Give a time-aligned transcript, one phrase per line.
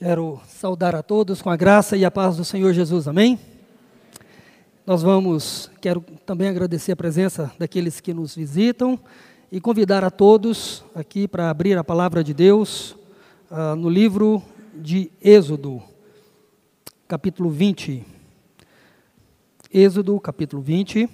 [0.00, 3.38] Quero saudar a todos com a graça e a paz do Senhor Jesus, amém?
[4.86, 8.98] Nós vamos, quero também agradecer a presença daqueles que nos visitam
[9.52, 12.92] e convidar a todos aqui para abrir a palavra de Deus
[13.50, 14.42] uh, no livro
[14.74, 15.82] de Êxodo,
[17.06, 18.02] capítulo 20.
[19.70, 21.10] Êxodo, capítulo 20.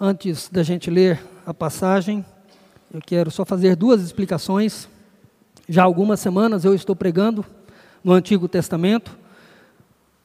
[0.00, 2.26] Antes da gente ler a passagem,
[2.92, 4.88] eu quero só fazer duas explicações
[5.70, 7.46] já há algumas semanas eu estou pregando
[8.02, 9.16] no Antigo Testamento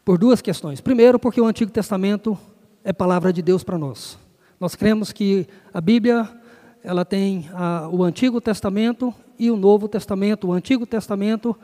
[0.03, 0.81] por duas questões.
[0.81, 2.35] Primeiro, porque o Antigo Testamento
[2.83, 4.17] é palavra de Deus para nós.
[4.59, 6.27] Nós cremos que a Bíblia
[6.83, 10.47] ela tem a, o Antigo Testamento e o Novo Testamento.
[10.47, 11.55] O Antigo Testamento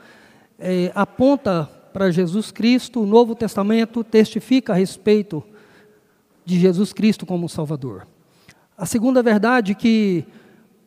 [0.60, 5.42] é, aponta para Jesus Cristo, o Novo Testamento testifica a respeito
[6.44, 8.06] de Jesus Cristo como Salvador.
[8.78, 10.24] A segunda verdade que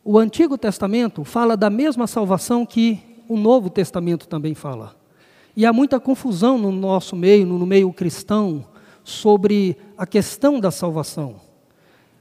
[0.08, 4.94] o Antigo Testamento fala da mesma salvação que o Novo Testamento também fala.
[5.56, 8.64] E há muita confusão no nosso meio, no meio cristão,
[9.02, 11.40] sobre a questão da salvação.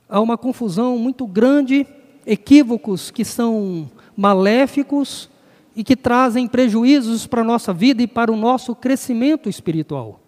[0.09, 1.85] Há uma confusão muito grande,
[2.25, 5.29] equívocos que são maléficos
[5.75, 10.19] e que trazem prejuízos para a nossa vida e para o nosso crescimento espiritual.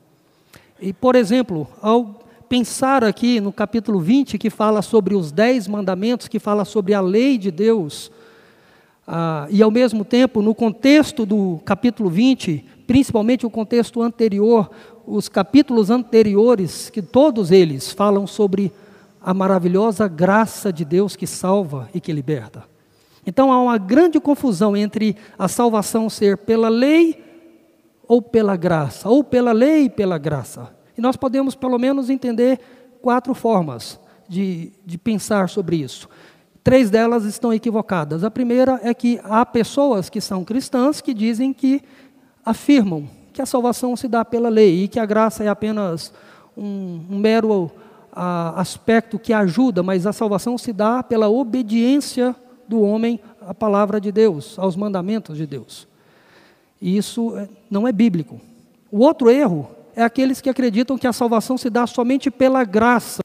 [0.79, 6.27] E, por exemplo, ao pensar aqui no capítulo 20, que fala sobre os dez mandamentos,
[6.27, 8.11] que fala sobre a lei de Deus,
[9.07, 14.69] ah, e ao mesmo tempo, no contexto do capítulo 20, principalmente o contexto anterior,
[15.05, 18.71] os capítulos anteriores, que todos eles falam sobre
[19.21, 22.65] a maravilhosa graça de Deus que salva e que liberta.
[23.25, 27.23] Então há uma grande confusão entre a salvação ser pela lei
[28.07, 30.76] ou pela graça, ou pela lei e pela graça.
[30.97, 32.59] E nós podemos, pelo menos, entender
[33.01, 36.09] quatro formas de, de pensar sobre isso.
[36.63, 38.23] Três delas estão equivocadas.
[38.23, 41.81] A primeira é que há pessoas que são cristãs que dizem que
[42.43, 46.11] afirmam que a salvação se dá pela lei e que a graça é apenas
[46.57, 47.71] um, um mero
[48.11, 52.35] a, aspecto que ajuda, mas a salvação se dá pela obediência
[52.67, 55.87] do homem à palavra de Deus, aos mandamentos de Deus.
[56.81, 58.41] E isso é, não é bíblico.
[58.91, 63.21] O outro erro é aqueles que acreditam que a salvação se dá somente pela graça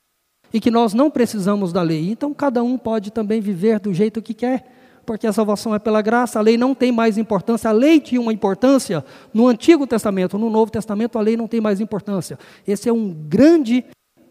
[0.50, 2.10] e que nós não precisamos da lei.
[2.10, 4.64] Então cada um pode também viver do jeito que quer,
[5.04, 7.68] porque a salvação é pela graça, a lei não tem mais importância.
[7.68, 11.60] A lei tinha uma importância no Antigo Testamento, no Novo Testamento a lei não tem
[11.60, 12.38] mais importância.
[12.66, 13.84] Esse é um grande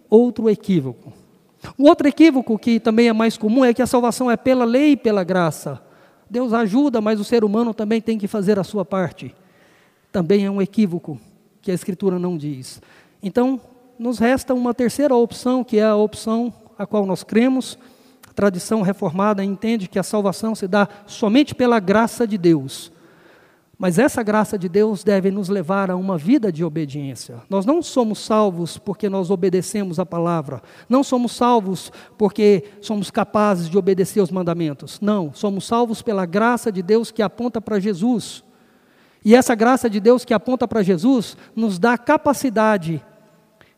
[0.10, 1.14] outro equívoco.
[1.78, 4.94] O outro equívoco que também é mais comum é que a salvação é pela lei
[4.94, 5.80] e pela graça.
[6.28, 9.32] Deus ajuda, mas o ser humano também tem que fazer a sua parte.
[10.12, 11.20] Também é um equívoco
[11.62, 12.82] que a Escritura não diz.
[13.22, 13.60] Então,
[13.98, 17.78] nos resta uma terceira opção, que é a opção a qual nós cremos.
[18.28, 22.92] A tradição reformada entende que a salvação se dá somente pela graça de Deus.
[23.78, 27.42] Mas essa graça de Deus deve nos levar a uma vida de obediência.
[27.50, 30.62] Nós não somos salvos porque nós obedecemos a palavra.
[30.88, 35.00] Não somos salvos porque somos capazes de obedecer os mandamentos.
[35.02, 38.44] Não, somos salvos pela graça de Deus que aponta para Jesus.
[39.24, 43.04] E essa graça de Deus que aponta para Jesus nos dá capacidade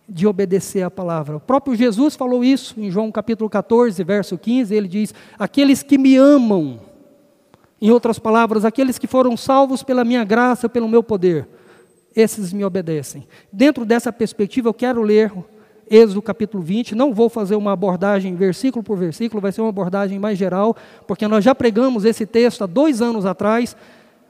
[0.07, 1.37] de obedecer a palavra.
[1.37, 5.97] O próprio Jesus falou isso em João capítulo 14, verso 15, ele diz: "Aqueles que
[5.97, 6.79] me amam,
[7.81, 11.47] em outras palavras, aqueles que foram salvos pela minha graça, pelo meu poder,
[12.15, 13.27] esses me obedecem".
[13.51, 15.31] Dentro dessa perspectiva, eu quero ler
[15.89, 20.17] Êxodo capítulo 20, não vou fazer uma abordagem versículo por versículo, vai ser uma abordagem
[20.17, 23.75] mais geral, porque nós já pregamos esse texto há dois anos atrás,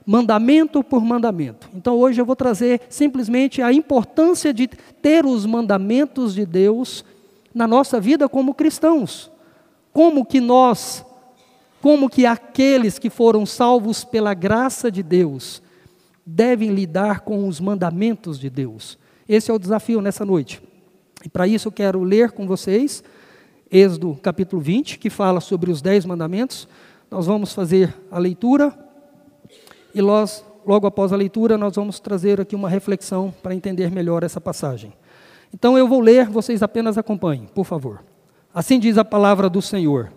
[0.06, 1.68] mandamento por mandamento.
[1.74, 7.04] Então hoje eu vou trazer simplesmente a importância de ter os mandamentos de Deus
[7.54, 9.30] na nossa vida como cristãos.
[9.92, 11.04] Como que nós,
[11.80, 15.62] como que aqueles que foram salvos pela graça de Deus
[16.26, 18.98] devem lidar com os mandamentos de Deus.
[19.28, 20.60] Esse é o desafio nessa noite.
[21.24, 23.02] E para isso eu quero ler com vocês
[23.70, 26.68] Êxodo capítulo 20, que fala sobre os dez mandamentos.
[27.10, 28.72] Nós vamos fazer a leitura
[29.94, 34.22] e nós, logo após a leitura, nós vamos trazer aqui uma reflexão para entender melhor
[34.22, 34.92] essa passagem.
[35.52, 38.02] Então eu vou ler, vocês apenas acompanhem, por favor.
[38.52, 40.12] Assim diz a palavra do Senhor.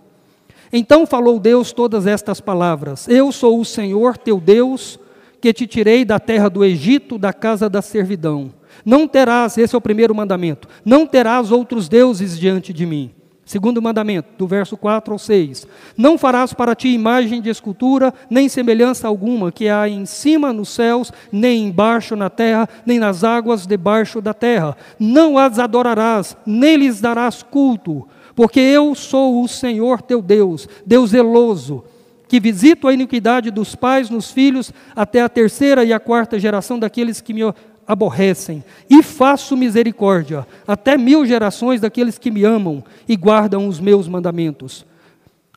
[0.74, 5.00] Então falou Deus todas estas palavras: Eu sou o Senhor teu Deus,
[5.40, 8.54] que te tirei da terra do Egito, da casa da servidão.
[8.84, 13.12] Não terás, esse é o primeiro mandamento, não terás outros deuses diante de mim.
[13.48, 15.66] Segundo mandamento, do verso 4 ao 6.
[15.98, 20.68] Não farás para ti imagem de escultura, nem semelhança alguma que há em cima nos
[20.68, 24.76] céus, nem embaixo na terra, nem nas águas debaixo da terra.
[25.00, 28.06] Não as adorarás, nem lhes darás culto,
[28.36, 31.86] porque eu sou o Senhor teu Deus, Deus zeloso,
[32.28, 36.78] que visito a iniquidade dos pais nos filhos até a terceira e a quarta geração
[36.78, 37.44] daqueles que me
[37.88, 44.08] aborrecem, e faço misericórdia até mil gerações daqueles que me amam e guardam os meus
[44.08, 44.86] mandamentos.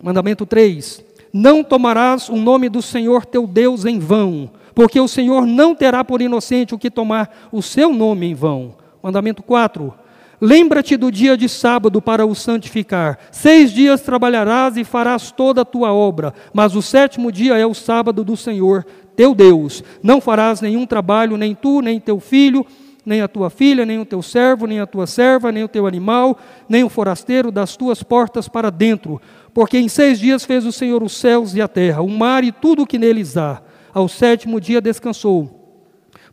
[0.03, 5.47] Mandamento 3: Não tomarás o nome do Senhor teu Deus em vão, porque o Senhor
[5.47, 8.75] não terá por inocente o que tomar o seu nome em vão.
[9.03, 9.93] Mandamento 4:
[10.41, 13.19] Lembra-te do dia de sábado para o santificar.
[13.31, 17.75] Seis dias trabalharás e farás toda a tua obra, mas o sétimo dia é o
[17.75, 19.85] sábado do Senhor, teu Deus.
[20.03, 22.65] Não farás nenhum trabalho, nem tu, nem teu filho,
[23.05, 25.87] nem a tua filha, nem o teu servo, nem a tua serva, nem o teu
[25.87, 29.21] animal, nem o forasteiro das tuas portas para dentro.
[29.53, 32.51] Porque em seis dias fez o Senhor os céus e a terra, o mar e
[32.51, 33.61] tudo o que neles há.
[33.93, 35.59] Ao sétimo dia descansou.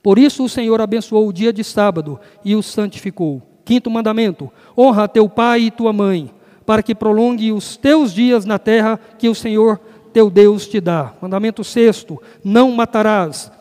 [0.01, 3.56] Por isso o Senhor abençoou o dia de sábado e o santificou.
[3.67, 6.31] Quinto mandamento: honra teu pai e tua mãe,
[6.65, 9.77] para que prolongue os teus dias na terra que o Senhor
[10.13, 11.11] teu Deus te dá.
[11.21, 13.51] Mandamento sexto: não matarás.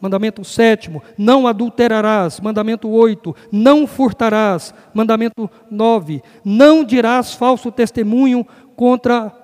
[0.00, 2.38] Mandamento sétimo: não adulterarás.
[2.38, 4.72] Mandamento oito: não furtarás.
[4.94, 8.46] Mandamento nove: não dirás falso testemunho
[8.76, 9.34] contra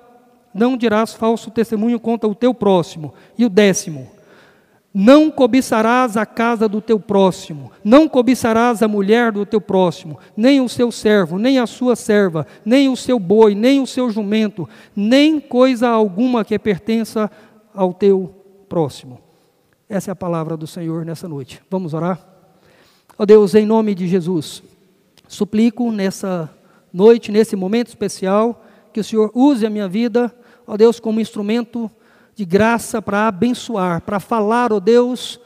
[0.54, 3.12] não dirás falso testemunho contra o teu próximo.
[3.36, 4.06] E o décimo:
[4.94, 10.60] não cobiçarás a casa do teu próximo, não cobiçarás a mulher do teu próximo, nem
[10.60, 14.68] o seu servo, nem a sua serva, nem o seu boi, nem o seu jumento,
[14.94, 17.30] nem coisa alguma que pertença
[17.74, 18.34] ao teu
[18.68, 19.18] próximo.
[19.88, 21.62] Essa é a palavra do Senhor nessa noite.
[21.70, 22.20] Vamos orar?
[23.18, 24.62] Ó oh Deus, em nome de Jesus,
[25.26, 26.50] suplico nessa
[26.92, 30.34] noite, nesse momento especial, que o Senhor use a minha vida,
[30.66, 31.90] ó oh Deus, como instrumento
[32.34, 35.40] de graça para abençoar, para falar, ó oh Deus,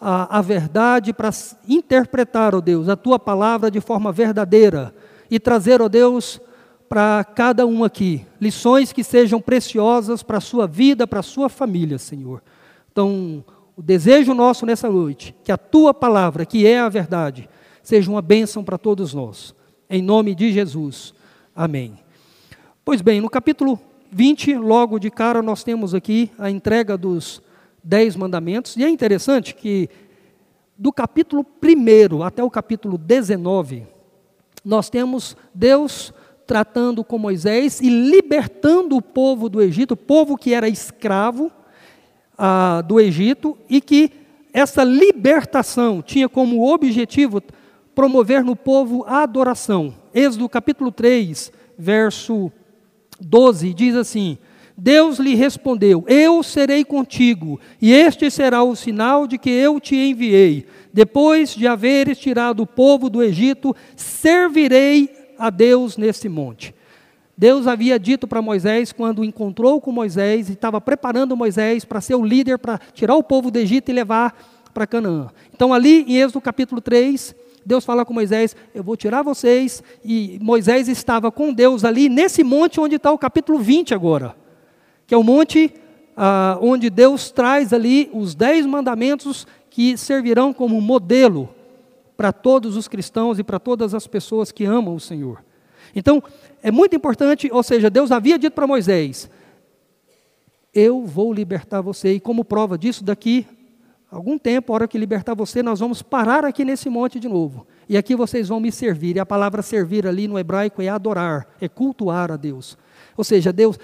[0.00, 1.30] a, a verdade, para
[1.68, 4.94] interpretar, ó oh Deus, a tua palavra de forma verdadeira
[5.30, 6.40] e trazer, ó oh Deus,
[6.88, 11.48] para cada um aqui lições que sejam preciosas para a sua vida, para a sua
[11.48, 12.42] família, Senhor.
[12.90, 13.42] Então,
[13.74, 17.48] o desejo nosso nessa noite, que a tua palavra, que é a verdade,
[17.82, 19.54] seja uma bênção para todos nós.
[19.88, 21.14] Em nome de Jesus.
[21.56, 21.98] Amém.
[22.84, 23.80] Pois bem, no capítulo
[24.14, 27.40] 20, logo de cara, nós temos aqui a entrega dos
[27.82, 28.76] dez mandamentos.
[28.76, 29.88] E é interessante que
[30.76, 33.86] do capítulo 1 até o capítulo 19,
[34.62, 36.12] nós temos Deus
[36.46, 41.50] tratando com Moisés e libertando o povo do Egito, povo que era escravo
[42.36, 44.10] ah, do Egito, e que
[44.52, 47.42] essa libertação tinha como objetivo
[47.94, 49.94] promover no povo a adoração.
[50.12, 52.52] Êxodo capítulo 3, verso
[53.22, 54.38] 12 diz assim:
[54.76, 59.96] Deus lhe respondeu: Eu serei contigo, e este será o sinal de que eu te
[59.96, 60.66] enviei.
[60.92, 66.74] Depois de haveres tirado o povo do Egito, servirei a Deus nesse monte.
[67.36, 72.14] Deus havia dito para Moisés, quando encontrou com Moisés e estava preparando Moisés para ser
[72.14, 74.36] o líder, para tirar o povo do Egito e levar
[74.72, 75.28] para Canaã.
[75.52, 77.34] Então, ali em Êxodo capítulo 3,
[77.64, 79.82] Deus fala com Moisés: Eu vou tirar vocês.
[80.04, 84.36] E Moisés estava com Deus ali, nesse monte onde está o capítulo 20 agora,
[85.06, 85.72] que é o monte
[86.16, 91.48] ah, onde Deus traz ali os dez mandamentos que servirão como modelo
[92.16, 95.42] para todos os cristãos e para todas as pessoas que amam o Senhor.
[95.94, 96.22] Então,
[96.62, 99.30] é muito importante, ou seja, Deus havia dito para Moisés:
[100.72, 103.46] Eu vou libertar você, e como prova disso, daqui
[104.12, 107.66] algum tempo, a hora que libertar você, nós vamos parar aqui nesse monte de novo.
[107.88, 109.16] E aqui vocês vão me servir.
[109.16, 112.76] E a palavra servir ali no hebraico é adorar, é cultuar a Deus.
[113.16, 113.78] Ou seja, Deus,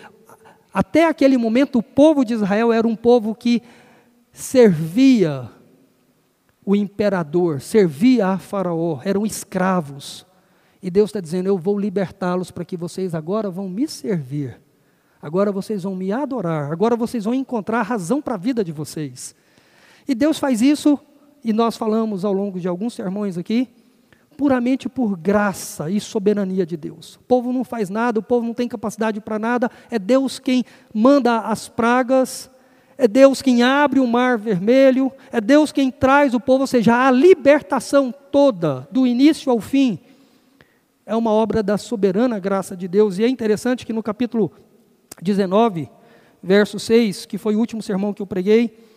[0.73, 3.63] até aquele momento, o povo de Israel era um povo que
[4.31, 5.51] servia
[6.65, 10.27] o imperador, servia a Faraó, eram escravos.
[10.83, 14.61] E Deus está dizendo: Eu vou libertá-los para que vocês agora vão me servir.
[15.23, 16.71] Agora vocês vão me adorar.
[16.71, 19.35] Agora vocês vão encontrar razão para a vida de vocês.
[20.09, 20.99] E Deus faz isso,
[21.45, 23.69] e nós falamos ao longo de alguns sermões aqui,
[24.39, 27.17] puramente por graça e soberania de Deus.
[27.17, 30.65] O povo não faz nada, o povo não tem capacidade para nada, é Deus quem
[30.95, 32.51] manda as pragas,
[32.97, 37.07] é Deus quem abre o mar vermelho, é Deus quem traz o povo, ou seja,
[37.07, 39.99] a libertação toda, do início ao fim,
[41.05, 43.19] é uma obra da soberana graça de Deus.
[43.19, 44.53] E é interessante que no capítulo
[45.23, 45.89] 19,
[46.43, 48.88] verso 6, que foi o último sermão que eu preguei,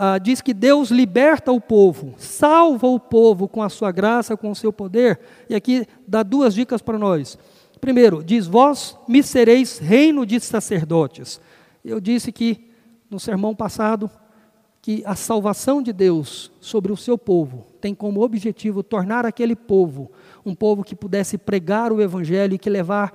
[0.00, 4.48] ah, diz que Deus liberta o povo, salva o povo com a sua graça, com
[4.48, 5.18] o seu poder.
[5.50, 7.36] E aqui dá duas dicas para nós.
[7.80, 11.40] Primeiro, diz: Vós me sereis reino de sacerdotes.
[11.84, 12.70] Eu disse que
[13.10, 14.08] no sermão passado
[14.80, 20.12] que a salvação de Deus sobre o seu povo tem como objetivo tornar aquele povo
[20.46, 23.12] um povo que pudesse pregar o evangelho e que levar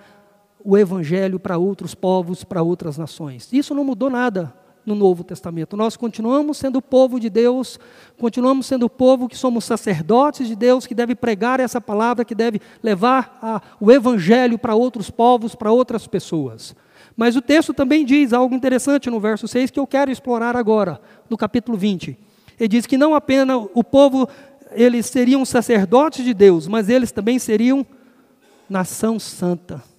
[0.64, 3.52] o evangelho para outros povos, para outras nações.
[3.54, 4.54] Isso não mudou nada
[4.86, 5.78] no Novo Testamento.
[5.78, 7.80] Nós continuamos sendo o povo de Deus,
[8.18, 12.36] continuamos sendo o povo que somos sacerdotes de Deus, que deve pregar essa palavra, que
[12.36, 16.76] deve levar a, o evangelho para outros povos, para outras pessoas.
[17.16, 21.00] Mas o texto também diz algo interessante no verso 6 que eu quero explorar agora,
[21.30, 22.18] no capítulo 20.
[22.60, 24.28] Ele diz que não apenas o povo,
[24.72, 27.86] eles seriam sacerdotes de Deus, mas eles também seriam
[28.70, 29.93] nação santa.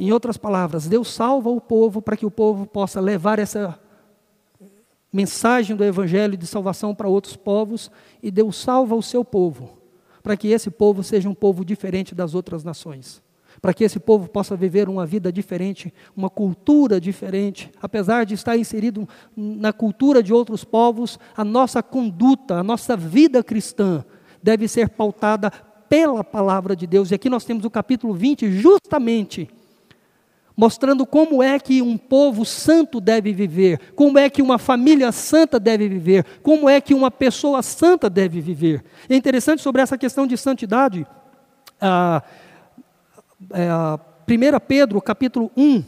[0.00, 3.78] Em outras palavras, Deus salva o povo para que o povo possa levar essa
[5.12, 7.90] mensagem do evangelho de salvação para outros povos,
[8.22, 9.76] e Deus salva o seu povo,
[10.22, 13.22] para que esse povo seja um povo diferente das outras nações
[13.60, 17.70] para que esse povo possa viver uma vida diferente, uma cultura diferente.
[17.82, 23.44] Apesar de estar inserido na cultura de outros povos, a nossa conduta, a nossa vida
[23.44, 24.02] cristã
[24.42, 25.50] deve ser pautada
[25.90, 27.10] pela palavra de Deus.
[27.10, 29.50] E aqui nós temos o capítulo 20, justamente
[30.60, 35.58] mostrando como é que um povo santo deve viver, como é que uma família santa
[35.58, 38.84] deve viver, como é que uma pessoa santa deve viver.
[39.08, 41.06] É interessante sobre essa questão de santidade.
[41.80, 42.22] Ah,
[43.54, 43.70] é,
[44.28, 45.82] 1 Pedro, capítulo 1,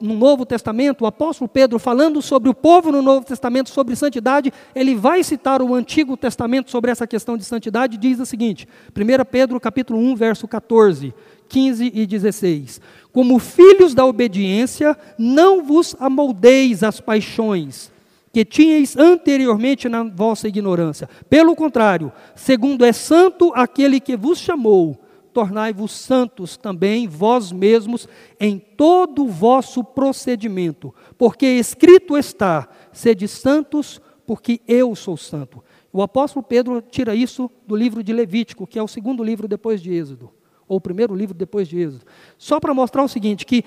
[0.00, 4.52] no Novo Testamento, o apóstolo Pedro, falando sobre o povo no Novo Testamento, sobre santidade,
[4.74, 9.24] ele vai citar o Antigo Testamento sobre essa questão de santidade, diz o seguinte, 1
[9.30, 11.14] Pedro capítulo 1, verso 14,
[11.48, 12.80] 15 e 16.
[13.12, 17.90] Como filhos da obediência, não vos amoldeis às paixões
[18.36, 21.08] que tinhais anteriormente na vossa ignorância.
[21.30, 25.00] Pelo contrário, segundo é santo aquele que vos chamou,
[25.32, 28.06] tornai-vos santos também vós mesmos
[28.38, 35.64] em todo o vosso procedimento, porque escrito está: sede santos, porque eu sou santo.
[35.90, 39.80] O apóstolo Pedro tira isso do livro de Levítico, que é o segundo livro depois
[39.80, 40.30] de Êxodo,
[40.68, 42.04] ou o primeiro livro depois de Êxodo,
[42.38, 43.64] só para mostrar o seguinte: que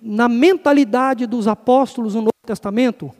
[0.00, 3.12] na mentalidade dos apóstolos no Novo Testamento,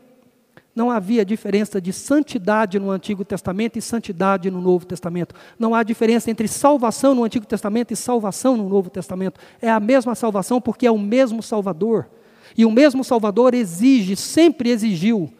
[0.75, 5.35] não havia diferença de santidade no Antigo Testamento e santidade no Novo Testamento.
[5.59, 9.39] Não há diferença entre salvação no Antigo Testamento e salvação no Novo Testamento.
[9.61, 12.07] É a mesma salvação porque é o mesmo Salvador.
[12.57, 15.31] E o mesmo Salvador exige, sempre exigiu,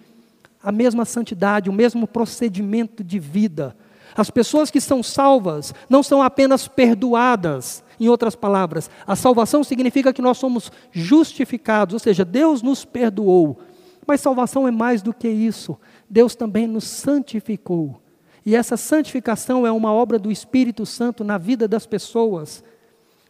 [0.62, 3.75] a mesma santidade, o mesmo procedimento de vida.
[4.15, 10.12] As pessoas que são salvas não são apenas perdoadas, em outras palavras, a salvação significa
[10.12, 13.60] que nós somos justificados, ou seja, Deus nos perdoou.
[14.08, 15.77] Mas salvação é mais do que isso.
[16.10, 18.01] Deus também nos santificou.
[18.46, 22.63] E essa santificação é uma obra do Espírito Santo na vida das pessoas,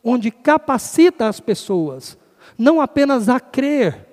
[0.02, 2.18] onde capacita as pessoas,
[2.58, 4.08] não apenas a crer,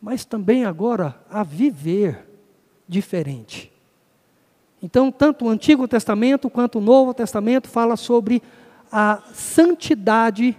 [0.00, 2.26] mas também agora a viver
[2.88, 3.69] diferente.
[4.82, 8.42] Então, tanto o Antigo Testamento quanto o Novo Testamento fala sobre
[8.90, 10.58] a santidade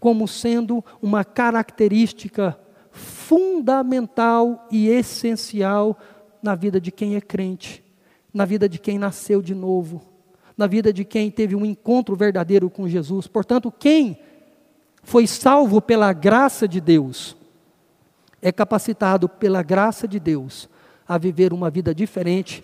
[0.00, 2.58] como sendo uma característica
[2.90, 5.98] fundamental e essencial
[6.42, 7.82] na vida de quem é crente,
[8.32, 10.02] na vida de quem nasceu de novo,
[10.56, 13.26] na vida de quem teve um encontro verdadeiro com Jesus.
[13.26, 14.18] Portanto, quem
[15.02, 17.36] foi salvo pela graça de Deus,
[18.42, 20.68] é capacitado pela graça de Deus
[21.08, 22.62] a viver uma vida diferente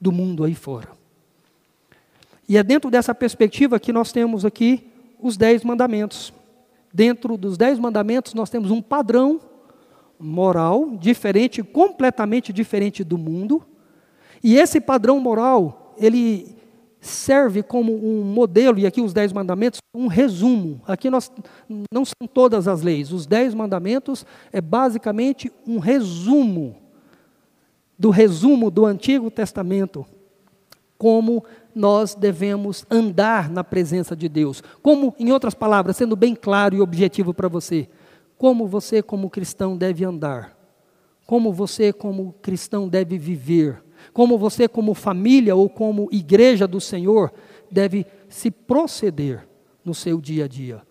[0.00, 0.88] do mundo aí fora.
[2.48, 4.86] E é dentro dessa perspectiva que nós temos aqui
[5.20, 6.32] os dez mandamentos.
[6.92, 9.40] Dentro dos dez mandamentos, nós temos um padrão
[10.18, 13.62] moral diferente, completamente diferente do mundo.
[14.42, 16.56] E esse padrão moral, ele
[17.00, 20.80] serve como um modelo, e aqui os dez mandamentos, um resumo.
[20.86, 21.30] Aqui nós
[21.92, 23.12] não são todas as leis.
[23.12, 26.76] Os dez mandamentos é basicamente um resumo
[27.98, 30.06] do resumo do Antigo Testamento.
[30.98, 34.62] Como nós devemos andar na presença de Deus.
[34.82, 37.86] Como, em outras palavras, sendo bem claro e objetivo para você,
[38.38, 40.56] como você, como cristão, deve andar,
[41.26, 47.30] como você, como cristão, deve viver, como você, como família ou como igreja do Senhor,
[47.70, 49.46] deve se proceder
[49.84, 50.82] no seu dia a dia.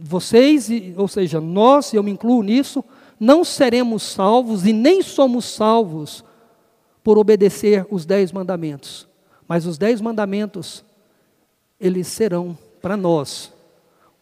[0.00, 2.84] Vocês, ou seja, nós, eu me incluo nisso,
[3.20, 6.24] não seremos salvos e nem somos salvos
[7.02, 9.08] por obedecer os dez mandamentos.
[9.46, 10.84] Mas os dez mandamentos,
[11.80, 13.52] eles serão para nós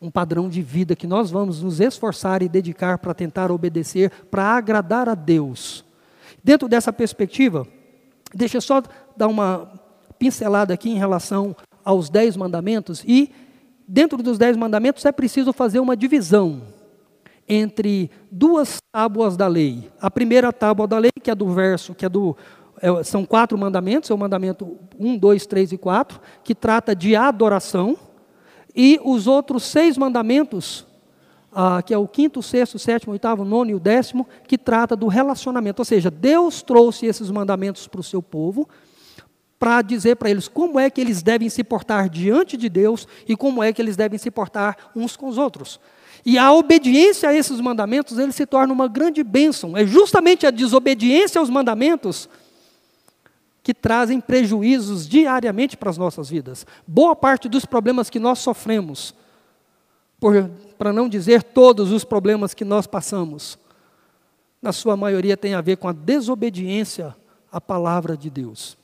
[0.01, 4.45] um padrão de vida que nós vamos nos esforçar e dedicar para tentar obedecer, para
[4.45, 5.85] agradar a Deus.
[6.45, 7.67] Dentro dessa perspectiva,
[8.35, 8.83] deixa eu só
[9.17, 9.73] dar uma
[10.19, 13.33] pincelada aqui em relação aos dez mandamentos e
[13.87, 16.63] dentro dos dez mandamentos é preciso fazer uma divisão
[17.49, 19.91] entre duas tábuas da lei.
[20.01, 22.37] A primeira tábua da lei, que é do verso, que é do
[22.81, 27.17] é, são quatro mandamentos, é o mandamento 1, 2, 3 e 4, que trata de
[27.17, 27.97] adoração.
[28.75, 30.87] E os outros seis mandamentos,
[31.51, 35.07] ah, que é o quinto, sexto, sétimo, oitavo, nono e o décimo, que trata do
[35.07, 35.81] relacionamento.
[35.81, 38.69] Ou seja, Deus trouxe esses mandamentos para o seu povo
[39.59, 43.35] para dizer para eles como é que eles devem se portar diante de Deus e
[43.35, 45.81] como é que eles devem se portar uns com os outros.
[46.25, 49.77] E a obediência a esses mandamentos, ele se torna uma grande bênção.
[49.77, 52.29] É justamente a desobediência aos mandamentos
[53.67, 56.65] que trazem prejuízos diariamente para as nossas vidas.
[56.87, 59.13] Boa parte dos problemas que nós sofremos,
[60.79, 63.59] para não dizer todos os problemas que nós passamos,
[64.63, 67.13] na sua maioria tem a ver com a desobediência
[67.51, 68.79] à palavra de Deus.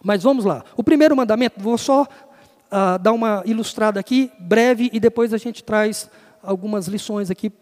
[0.00, 0.62] Mas vamos lá.
[0.76, 5.64] O primeiro mandamento, vou só uh, dar uma ilustrada aqui, breve, e depois a gente
[5.64, 6.08] traz
[6.40, 7.52] algumas lições aqui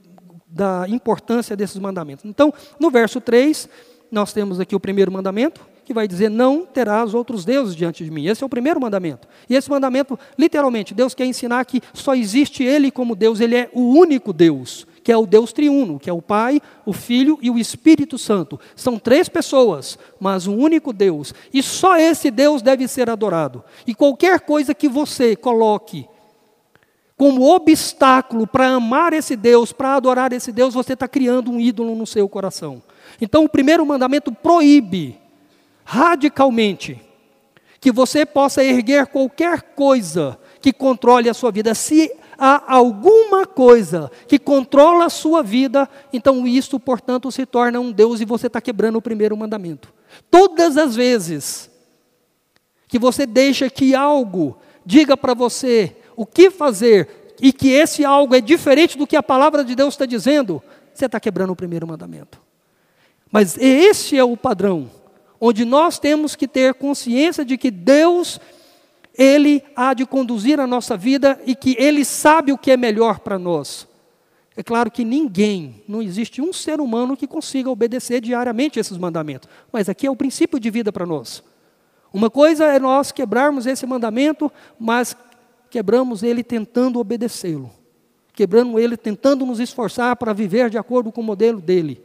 [0.47, 2.27] da importância desses mandamentos.
[2.27, 3.71] Então, no verso 3,
[4.13, 8.11] nós temos aqui o primeiro mandamento, que vai dizer: Não terás outros deuses diante de
[8.11, 8.27] mim.
[8.27, 9.27] Esse é o primeiro mandamento.
[9.49, 13.71] E esse mandamento, literalmente, Deus quer ensinar que só existe Ele como Deus, Ele é
[13.73, 17.51] o único Deus, que é o Deus triuno, que é o Pai, o Filho e
[17.51, 18.61] o Espírito Santo.
[18.77, 21.33] São três pessoas, mas um único Deus.
[21.55, 23.65] E só esse Deus deve ser adorado.
[23.87, 26.07] E qualquer coisa que você coloque
[27.17, 31.95] como obstáculo para amar esse Deus, para adorar esse Deus, você está criando um ídolo
[31.97, 32.83] no seu coração.
[33.21, 35.19] Então, o primeiro mandamento proíbe
[35.91, 37.01] radicalmente
[37.81, 41.75] que você possa erguer qualquer coisa que controle a sua vida.
[41.75, 47.91] Se há alguma coisa que controla a sua vida, então isso, portanto, se torna um
[47.91, 49.91] Deus e você está quebrando o primeiro mandamento.
[50.31, 51.71] Todas as vezes
[52.87, 58.35] que você deixa que algo diga para você o que fazer e que esse algo
[58.35, 61.87] é diferente do que a palavra de Deus está dizendo, você está quebrando o primeiro
[61.87, 62.39] mandamento.
[63.33, 64.91] Mas esse é o padrão,
[65.41, 68.41] onde nós temos que ter consciência de que Deus,
[69.17, 73.21] Ele há de conduzir a nossa vida e que Ele sabe o que é melhor
[73.21, 73.87] para nós.
[74.57, 79.49] É claro que ninguém, não existe um ser humano que consiga obedecer diariamente esses mandamentos,
[79.73, 81.45] mas aqui é o princípio de vida para nós.
[82.13, 85.17] Uma coisa é nós quebrarmos esse mandamento, mas
[85.71, 87.71] quebramos ele tentando obedecê-lo,
[88.33, 92.03] quebrando ele tentando nos esforçar para viver de acordo com o modelo dele,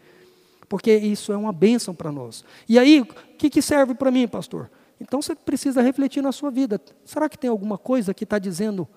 [0.68, 2.44] porque isso é uma bênção para nós.
[2.68, 4.70] E aí, o que, que serve para mim, pastor?
[5.00, 6.80] Então você precisa refletir na sua vida.
[7.04, 8.88] Será que tem alguma coisa que está dizendo,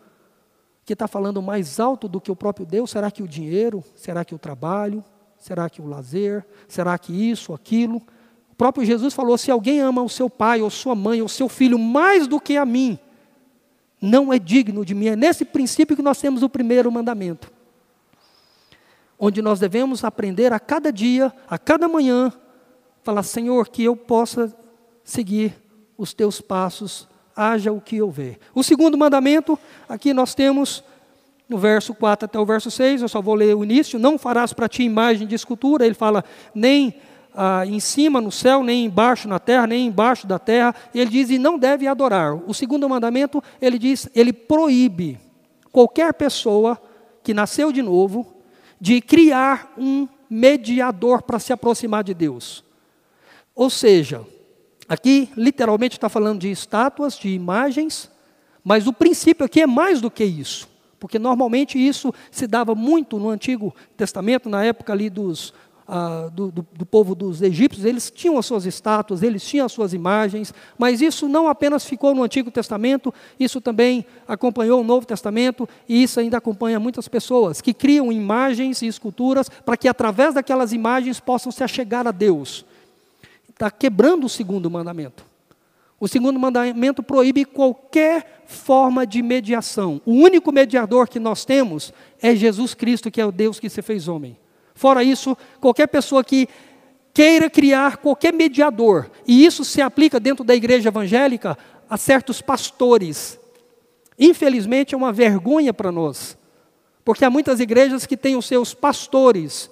[0.85, 2.91] que está falando mais alto do que o próprio Deus?
[2.91, 3.83] Será que o dinheiro?
[3.95, 5.03] Será que o trabalho?
[5.39, 6.47] Será que o lazer?
[6.69, 7.97] Será que isso, aquilo?
[8.51, 11.49] O próprio Jesus falou: se alguém ama o seu pai, ou sua mãe, ou seu
[11.49, 12.99] filho mais do que a mim,
[14.01, 15.09] não é digno de mim.
[15.09, 17.53] É nesse princípio que nós temos o primeiro mandamento.
[19.19, 22.33] Onde nós devemos aprender a cada dia, a cada manhã,
[23.03, 24.55] falar: Senhor, que eu possa
[25.03, 25.55] seguir
[25.97, 28.13] os teus passos, haja o que eu.
[28.55, 30.85] O segundo mandamento, aqui nós temos
[31.49, 34.53] no verso 4 até o verso 6, eu só vou ler o início: Não farás
[34.53, 35.87] para ti imagem de escultura.
[35.87, 36.25] Ele fala:
[36.55, 36.95] nem
[37.35, 40.75] ah, em cima no céu, nem embaixo na terra, nem embaixo da terra.
[40.95, 42.35] Ele diz e não deve adorar.
[42.35, 45.19] O segundo mandamento, ele diz, ele proíbe
[45.71, 46.81] qualquer pessoa
[47.23, 48.36] que nasceu de novo
[48.81, 52.65] de criar um mediador para se aproximar de Deus.
[53.55, 54.25] Ou seja,
[54.89, 58.11] aqui literalmente está falando de estátuas, de imagens,
[58.63, 60.69] mas o princípio aqui é mais do que isso.
[60.99, 65.53] Porque normalmente isso se dava muito no Antigo Testamento, na época ali dos,
[65.89, 69.71] ah, do, do, do, povo dos egípcios, eles tinham as suas estátuas, eles tinham as
[69.71, 75.07] suas imagens, mas isso não apenas ficou no Antigo Testamento, isso também acompanhou o Novo
[75.07, 80.35] Testamento, e isso ainda acompanha muitas pessoas que criam imagens e esculturas para que através
[80.35, 82.65] daquelas imagens possam se achegar a Deus.
[83.49, 85.25] Está quebrando o segundo mandamento.
[86.01, 90.01] O segundo mandamento proíbe qualquer forma de mediação.
[90.05, 93.81] O único mediador que nós temos é Jesus Cristo, que é o Deus que se
[93.81, 94.37] fez homem.
[94.77, 96.47] Fora isso, qualquer pessoa que
[97.15, 101.57] queira criar qualquer mediador, e isso se aplica dentro da igreja evangélica
[101.89, 103.41] a certos pastores.
[104.19, 106.37] Infelizmente é uma vergonha para nós,
[107.03, 109.71] porque há muitas igrejas que têm os seus pastores,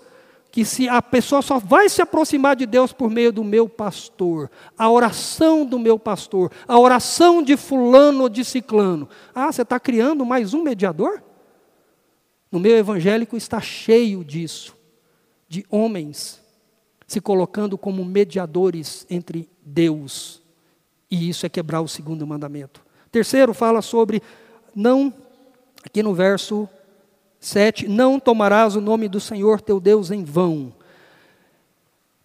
[0.51, 4.51] que se a pessoa só vai se aproximar de Deus por meio do meu pastor,
[4.79, 9.07] a oração do meu pastor, a oração de fulano ou de ciclano.
[9.35, 11.23] Ah, você está criando mais um mediador?
[12.51, 14.74] No meio evangélico está cheio disso
[15.55, 16.43] de homens
[17.07, 20.43] se colocando como mediadores entre Deus.
[21.09, 22.85] E isso é quebrar o segundo mandamento.
[23.13, 24.21] Terceiro, fala sobre
[24.75, 25.15] não,
[25.85, 26.69] aqui no verso
[27.39, 30.73] 7, não tomarás o nome do Senhor teu Deus em vão.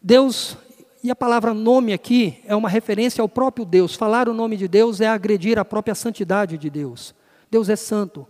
[0.01, 0.57] Deus,
[1.03, 3.93] e a palavra nome aqui é uma referência ao próprio Deus.
[3.93, 7.13] Falar o nome de Deus é agredir a própria santidade de Deus.
[7.51, 8.25] Deus é santo.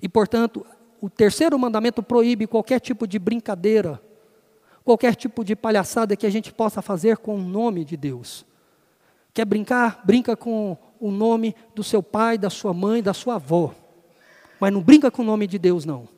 [0.00, 0.64] E, portanto,
[1.00, 4.00] o terceiro mandamento proíbe qualquer tipo de brincadeira,
[4.86, 8.46] qualquer tipo de palhaçada que a gente possa fazer com o nome de Deus.
[9.34, 10.00] Quer brincar?
[10.04, 13.74] Brinca com o nome do seu pai, da sua mãe, da sua avó.
[14.60, 16.08] Mas não brinca com o nome de Deus, não.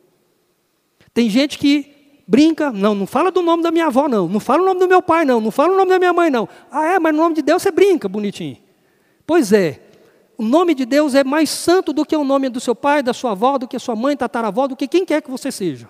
[1.15, 4.29] Tem gente que brinca, não, não fala do nome da minha avó, não.
[4.29, 5.41] Não fala o nome do meu pai, não.
[5.41, 6.47] Não fala o nome da minha mãe, não.
[6.71, 8.59] Ah, é, mas no nome de Deus você brinca, bonitinho.
[9.27, 9.81] Pois é,
[10.37, 13.15] o nome de Deus é mais santo do que o nome do seu pai, da
[13.15, 15.89] sua avó, do que sua mãe, tataravó, do que quem quer que você seja.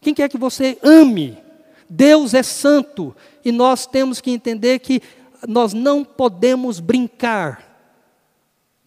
[0.00, 1.44] Quem quer que você ame.
[1.88, 5.00] Deus é santo e nós temos que entender que
[5.46, 7.64] nós não podemos brincar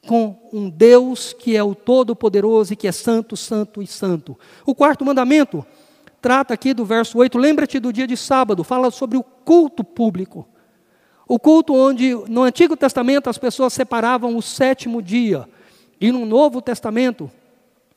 [0.08, 4.38] com um Deus que é o Todo-Poderoso e que é santo, santo e santo.
[4.66, 5.66] O quarto mandamento
[6.22, 10.48] trata aqui do verso 8, lembra-te do dia de sábado, fala sobre o culto público.
[11.28, 15.48] O culto onde no Antigo Testamento as pessoas separavam o sétimo dia,
[16.02, 17.30] e no Novo Testamento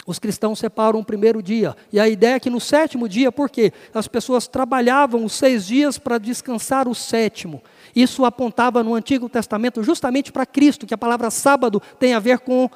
[0.07, 1.77] os cristãos separam o primeiro dia.
[1.93, 3.73] E a ideia é que no sétimo dia, por quê?
[3.95, 7.63] As pessoas trabalhavam os seis dias para descansar o sétimo.
[7.95, 12.41] Isso apontava no Antigo Testamento justamente para Cristo, que a palavra sábado tem a ver
[12.41, 12.69] com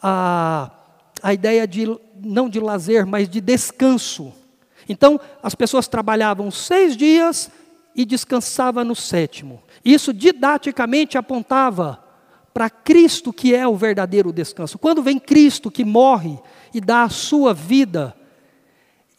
[0.00, 0.70] a,
[1.20, 4.32] a ideia de, não de lazer, mas de descanso.
[4.88, 7.50] Então, as pessoas trabalhavam seis dias
[7.96, 9.60] e descansava no sétimo.
[9.84, 12.02] Isso didaticamente apontava
[12.52, 14.78] para Cristo que é o verdadeiro descanso.
[14.78, 16.38] Quando vem Cristo que morre
[16.72, 18.14] e dá a sua vida,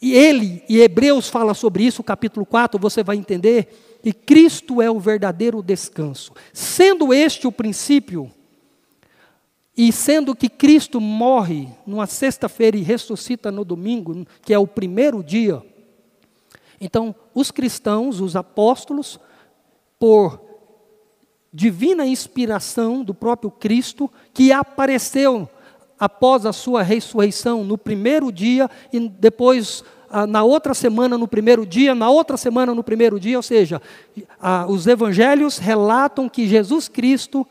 [0.00, 4.90] e ele, e Hebreus fala sobre isso, capítulo 4, você vai entender, e Cristo é
[4.90, 6.32] o verdadeiro descanso.
[6.52, 8.30] Sendo este o princípio,
[9.76, 15.22] e sendo que Cristo morre numa sexta-feira e ressuscita no domingo, que é o primeiro
[15.22, 15.62] dia,
[16.80, 19.18] então, os cristãos, os apóstolos,
[19.98, 20.43] por
[21.54, 25.48] divina inspiração do próprio Cristo, que apareceu
[25.96, 31.64] após a sua ressurreição no primeiro dia e depois ah, na outra semana no primeiro
[31.64, 33.80] dia, na outra semana no primeiro dia, ou seja,
[34.40, 37.46] ah, os evangelhos relatam que Jesus Cristo,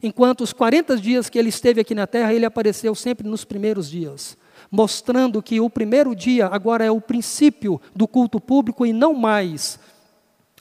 [0.00, 3.90] enquanto os 40 dias que ele esteve aqui na terra, ele apareceu sempre nos primeiros
[3.90, 4.38] dias
[4.70, 9.78] mostrando que o primeiro dia agora é o princípio do culto público e não mais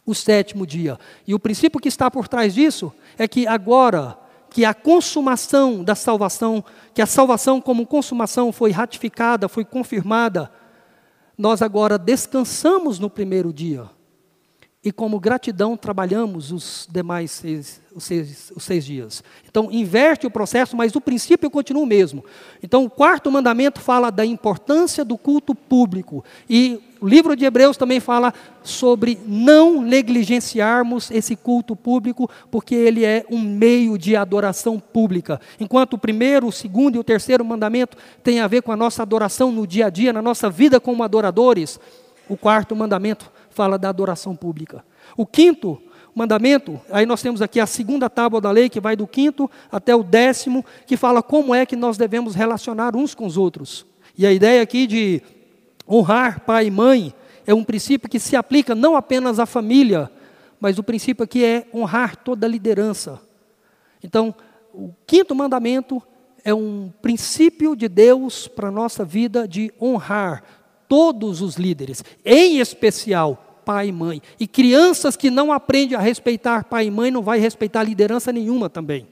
[0.08, 0.98] o sétimo dia.
[1.28, 4.18] E o princípio que está por trás disso é que agora
[4.50, 10.50] que a consumação da salvação, que a salvação como consumação foi ratificada, foi confirmada,
[11.38, 13.97] nós agora descansamos no primeiro dia.
[14.84, 19.24] E como gratidão trabalhamos os demais seis, os seis, os seis dias.
[19.50, 22.24] Então, inverte o processo, mas o princípio continua o mesmo.
[22.62, 26.24] Então, o quarto mandamento fala da importância do culto público.
[26.48, 28.32] E o livro de Hebreus também fala
[28.64, 35.42] sobre não negligenciarmos esse culto público, porque ele é um meio de adoração pública.
[35.60, 39.02] Enquanto o primeiro, o segundo e o terceiro mandamento tem a ver com a nossa
[39.02, 41.80] adoração no dia a dia, na nossa vida como adoradores,
[42.30, 44.86] o quarto mandamento fala da adoração pública.
[45.18, 45.82] O quinto
[46.14, 49.96] mandamento, aí nós temos aqui a segunda tábua da lei, que vai do quinto até
[49.96, 53.84] o décimo, que fala como é que nós devemos relacionar uns com os outros.
[54.16, 55.24] E a ideia aqui de
[55.90, 57.16] honrar pai e mãe
[57.48, 60.12] é um princípio que se aplica não apenas à família,
[60.60, 63.20] mas o princípio aqui é honrar toda a liderança.
[64.04, 64.36] Então,
[64.72, 66.00] o quinto mandamento
[66.44, 70.44] é um princípio de Deus para a nossa vida de honrar
[70.88, 74.22] todos os líderes, em especial pai e mãe.
[74.40, 78.70] E crianças que não aprendem a respeitar pai e mãe não vai respeitar liderança nenhuma
[78.70, 79.06] também.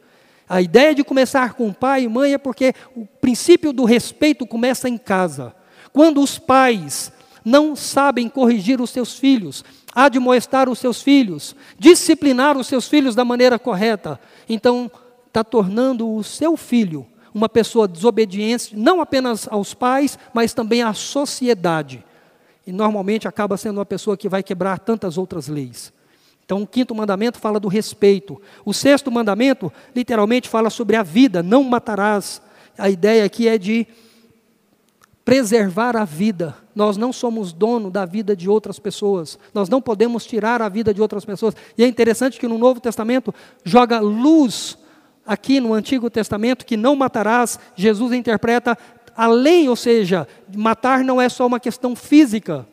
[0.48, 4.88] A ideia de começar com pai e mãe é porque o princípio do respeito começa
[4.88, 5.54] em casa.
[5.92, 7.12] Quando os pais
[7.44, 13.26] não sabem corrigir os seus filhos, admoestar os seus filhos, disciplinar os seus filhos da
[13.26, 14.90] maneira correta, então
[15.28, 20.94] está tornando o seu filho uma pessoa desobediente, não apenas aos pais, mas também à
[20.94, 22.02] sociedade
[22.66, 25.94] e normalmente acaba sendo uma pessoa que vai quebrar tantas outras leis.
[26.46, 28.40] Então, o quinto mandamento fala do respeito.
[28.64, 32.42] O sexto mandamento, literalmente, fala sobre a vida, não matarás.
[32.78, 33.88] A ideia aqui é de
[35.24, 36.56] preservar a vida.
[36.76, 39.40] Nós não somos dono da vida de outras pessoas.
[39.56, 41.56] Nós não podemos tirar a vida de outras pessoas.
[41.76, 44.78] E é interessante que no Novo Testamento joga luz
[45.26, 47.60] aqui no Antigo Testamento que não matarás.
[47.76, 48.78] Jesus interpreta
[49.16, 52.68] a lei, ou seja, matar não é só uma questão física,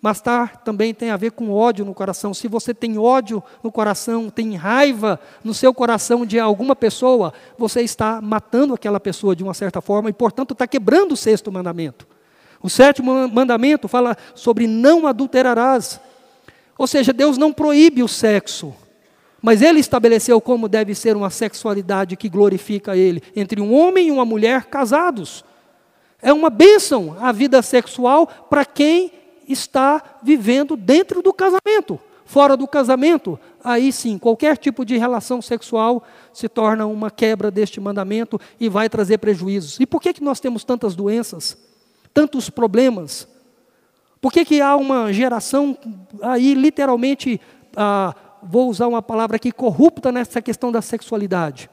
[0.00, 2.34] matar também tem a ver com ódio no coração.
[2.34, 7.82] Se você tem ódio no coração, tem raiva no seu coração de alguma pessoa, você
[7.82, 12.06] está matando aquela pessoa de uma certa forma e, portanto, está quebrando o sexto mandamento.
[12.60, 16.00] O sétimo mandamento fala sobre não adulterarás.
[16.78, 18.74] Ou seja, Deus não proíbe o sexo,
[19.40, 24.10] mas Ele estabeleceu como deve ser uma sexualidade que glorifica Ele, entre um homem e
[24.10, 25.44] uma mulher casados.
[26.22, 29.10] É uma bênção a vida sexual para quem
[29.48, 31.98] está vivendo dentro do casamento.
[32.24, 37.80] Fora do casamento, aí sim, qualquer tipo de relação sexual se torna uma quebra deste
[37.80, 39.78] mandamento e vai trazer prejuízos.
[39.80, 41.58] E por que, que nós temos tantas doenças,
[42.14, 43.28] tantos problemas?
[44.20, 45.76] Por que, que há uma geração
[46.22, 47.40] aí literalmente,
[47.76, 51.68] ah, vou usar uma palavra aqui, corrupta nessa questão da sexualidade?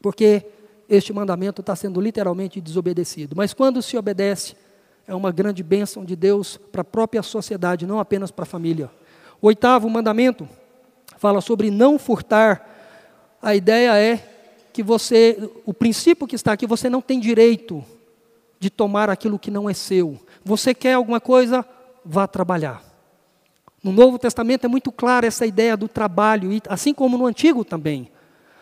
[0.00, 0.44] Porque
[0.88, 3.36] este mandamento está sendo literalmente desobedecido.
[3.36, 4.56] Mas quando se obedece,
[5.06, 8.90] é uma grande bênção de Deus para a própria sociedade, não apenas para a família.
[9.40, 10.48] O oitavo mandamento
[11.18, 13.36] fala sobre não furtar.
[13.40, 14.16] A ideia é
[14.72, 17.84] que você, o princípio que está aqui, você não tem direito
[18.58, 20.18] de tomar aquilo que não é seu.
[20.44, 21.64] Você quer alguma coisa,
[22.04, 22.82] vá trabalhar.
[23.82, 28.10] No Novo Testamento é muito clara essa ideia do trabalho, assim como no Antigo também.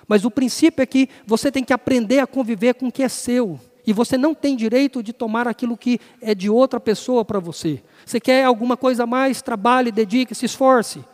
[0.08, 3.08] Mas o princípio é que você tem que aprender a conviver com o que é
[3.08, 3.58] seu.
[3.86, 7.82] E você não tem direito de tomar aquilo que é de outra pessoa para você.
[8.04, 9.40] Você quer alguma coisa a mais?
[9.40, 11.04] Trabalhe, dedique, se esforce.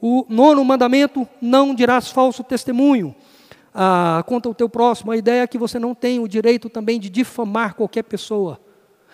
[0.00, 3.14] O nono mandamento: não dirás falso testemunho
[3.72, 5.12] ah, contra o teu próximo.
[5.12, 8.60] A ideia é que você não tem o direito também de difamar qualquer pessoa.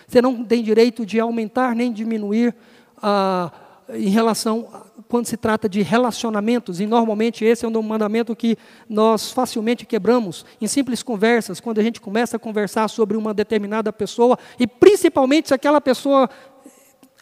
[0.07, 2.55] Você não tem direito de aumentar nem diminuir
[3.01, 3.51] ah,
[3.93, 4.67] em relação
[5.07, 10.45] quando se trata de relacionamentos, e normalmente esse é um mandamento que nós facilmente quebramos
[10.61, 15.49] em simples conversas, quando a gente começa a conversar sobre uma determinada pessoa, e principalmente
[15.49, 16.29] se aquela pessoa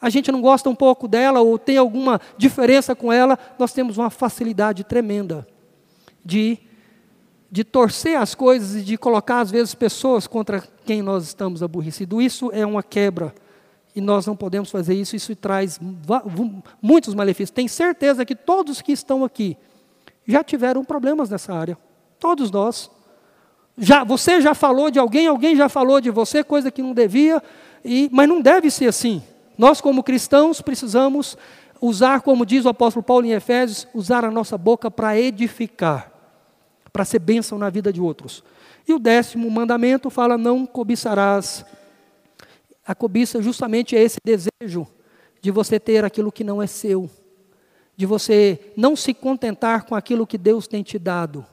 [0.02, 3.98] a gente não gosta um pouco dela ou tem alguma diferença com ela, nós temos
[3.98, 5.48] uma facilidade tremenda
[6.24, 6.58] de,
[7.52, 12.24] de torcer as coisas e de colocar, às vezes, pessoas contra quem nós estamos aborrecidos.
[12.24, 13.34] Isso é uma quebra
[14.00, 15.80] e nós não podemos fazer isso, isso traz
[16.82, 17.52] muitos malefícios.
[17.52, 19.58] Tenho certeza que todos que estão aqui
[20.26, 21.78] já tiveram problemas nessa área.
[22.18, 22.90] Todos nós.
[23.78, 27.44] Já, você já falou de alguém, alguém já falou de você, coisa que não devia,
[27.84, 29.22] e, mas não deve ser assim.
[29.58, 31.38] Nós, como cristãos, precisamos
[31.82, 36.12] usar, como diz o apóstolo Paulo em Efésios, usar a nossa boca para edificar,
[36.92, 38.44] para ser bênção na vida de outros.
[38.88, 41.66] E o décimo mandamento fala: não cobiçarás
[42.90, 44.88] a cobiça justamente é esse desejo
[45.40, 47.08] de você ter aquilo que não é seu,
[47.96, 51.46] de você não se contentar com aquilo que Deus tem te dado.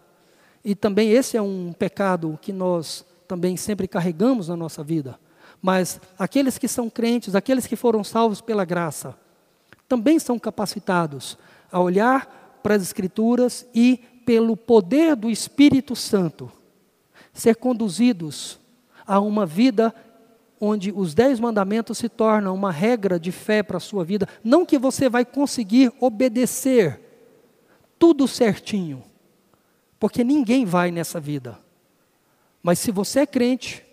[0.64, 5.20] E também esse é um pecado que nós também sempre carregamos na nossa vida.
[5.61, 9.14] Mas aqueles que são crentes, aqueles que foram salvos pela graça,
[9.87, 11.37] também são capacitados
[11.70, 16.51] a olhar para as Escrituras e, pelo poder do Espírito Santo,
[17.35, 18.59] ser conduzidos
[19.07, 19.94] a uma vida
[20.61, 24.29] onde os dez mandamentos se tornam uma regra de fé para a sua vida.
[24.42, 27.01] Não que você vai conseguir obedecer
[27.99, 29.03] tudo certinho,
[29.99, 31.59] porque ninguém vai nessa vida.
[32.62, 33.85] Mas se você é crente,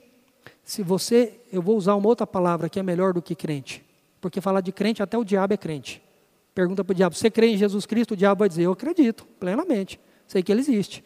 [0.63, 3.83] se você, eu vou usar uma outra palavra que é melhor do que crente,
[4.19, 6.01] porque falar de crente até o diabo é crente.
[6.55, 8.13] Pergunta para o diabo: você crê em Jesus Cristo?
[8.13, 11.03] O diabo vai dizer: eu acredito plenamente, sei que ele existe.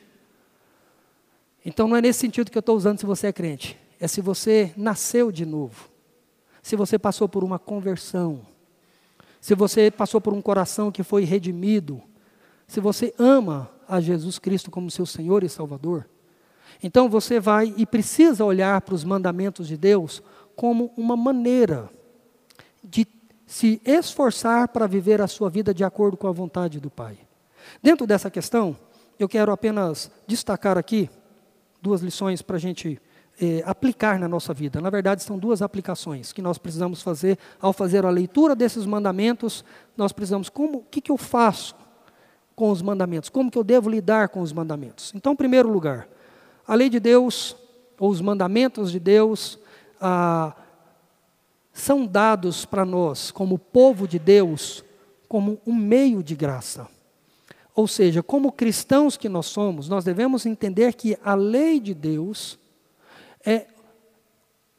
[1.66, 4.22] Então não é nesse sentido que eu estou usando se você é crente é se
[4.22, 5.90] você nasceu de novo,
[6.62, 8.42] se você passou por uma conversão,
[9.40, 12.02] se você passou por um coração que foi redimido,
[12.68, 16.08] se você ama a Jesus Cristo como seu Senhor e Salvador,
[16.84, 20.22] então você vai e precisa olhar para os mandamentos de Deus
[20.56, 21.90] como uma maneira
[22.84, 23.08] de
[23.46, 27.18] se esforçar para viver a sua vida de acordo com a vontade do Pai.
[27.82, 28.76] Dentro dessa questão,
[29.18, 31.10] eu quero apenas destacar aqui
[31.82, 33.00] duas lições para a gente
[33.40, 34.82] é, aplicar na nossa vida.
[34.82, 39.64] Na verdade, são duas aplicações que nós precisamos fazer ao fazer a leitura desses mandamentos.
[39.96, 41.76] Nós precisamos, como, o que, que eu faço
[42.56, 43.30] com os mandamentos?
[43.30, 45.12] Como que eu devo lidar com os mandamentos?
[45.16, 46.08] Então, em primeiro lugar,
[46.68, 47.56] a lei de Deus,
[48.00, 49.60] ou os mandamentos de Deus,
[50.02, 50.56] ah,
[51.72, 54.84] são dados para nós, como povo de Deus,
[55.30, 56.88] como um meio de graça.
[57.76, 62.58] Ou seja, como cristãos que nós somos, nós devemos entender que a lei de Deus
[63.48, 63.66] é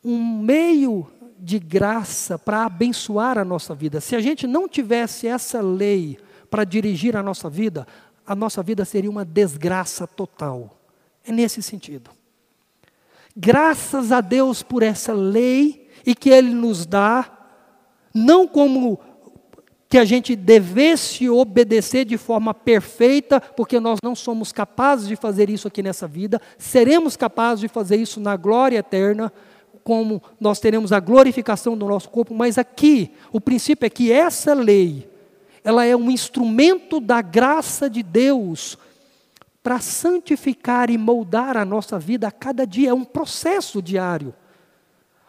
[0.04, 3.98] um meio de graça para abençoar a nossa vida.
[3.98, 6.18] Se a gente não tivesse essa lei
[6.50, 7.86] para dirigir a nossa vida,
[8.26, 10.78] a nossa vida seria uma desgraça total.
[11.24, 12.10] É nesse sentido.
[13.34, 17.30] Graças a Deus por essa lei e que Ele nos dá,
[18.12, 19.00] não como
[19.88, 25.48] que a gente devesse obedecer de forma perfeita, porque nós não somos capazes de fazer
[25.48, 29.32] isso aqui nessa vida, seremos capazes de fazer isso na glória eterna,
[29.82, 34.52] como nós teremos a glorificação do nosso corpo, mas aqui, o princípio é que essa
[34.52, 35.08] lei,
[35.64, 38.76] ela é um instrumento da graça de Deus
[39.62, 44.34] para santificar e moldar a nossa vida a cada dia, é um processo diário.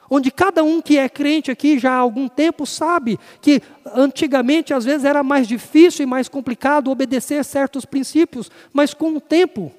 [0.10, 3.62] Onde cada um que é crente aqui já há algum tempo sabe que
[3.94, 9.22] antigamente às vezes era mais difícil e mais complicado obedecer certos princípios, mas com o
[9.22, 9.72] tempo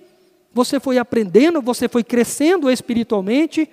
[0.53, 3.69] você foi aprendendo, você foi crescendo espiritualmente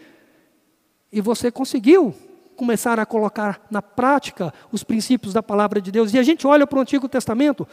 [1.11, 2.13] e você conseguiu
[2.55, 6.13] começar a colocar na prática os princípios da palavra de Deus.
[6.13, 7.67] E a gente olha para o Antigo Testamento,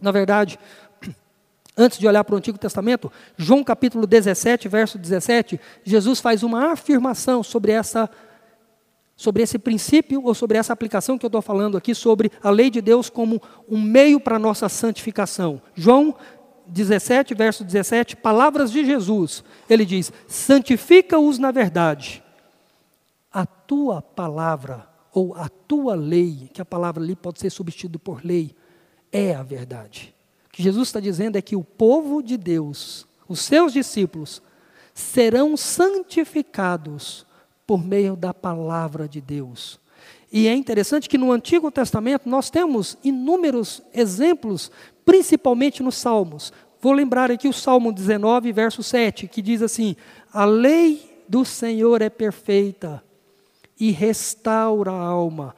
[0.00, 0.58] na verdade,
[1.76, 6.72] Antes de olhar para o Antigo Testamento, João capítulo 17, verso 17, Jesus faz uma
[6.72, 8.08] afirmação sobre essa
[9.16, 12.68] sobre esse princípio ou sobre essa aplicação que eu estou falando aqui sobre a lei
[12.68, 15.62] de Deus como um meio para a nossa santificação.
[15.72, 16.16] João
[16.66, 19.44] 17, verso 17, palavras de Jesus.
[19.68, 22.22] Ele diz: "Santifica-os na verdade.
[23.32, 28.24] A tua palavra ou a tua lei, que a palavra ali pode ser substituída por
[28.24, 28.54] lei,
[29.12, 30.13] é a verdade."
[30.54, 34.40] Que Jesus está dizendo é que o povo de Deus, os seus discípulos,
[34.94, 37.26] serão santificados
[37.66, 39.80] por meio da palavra de Deus.
[40.32, 44.70] E é interessante que no Antigo Testamento nós temos inúmeros exemplos,
[45.04, 46.52] principalmente nos Salmos.
[46.80, 49.96] Vou lembrar aqui o Salmo 19, verso 7, que diz assim:
[50.32, 53.02] A lei do Senhor é perfeita
[53.80, 55.56] e restaura a alma.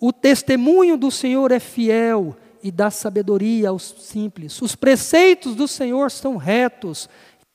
[0.00, 4.62] O testemunho do Senhor é fiel e dá sabedoria aos simples.
[4.62, 7.10] Os preceitos do Senhor são retos,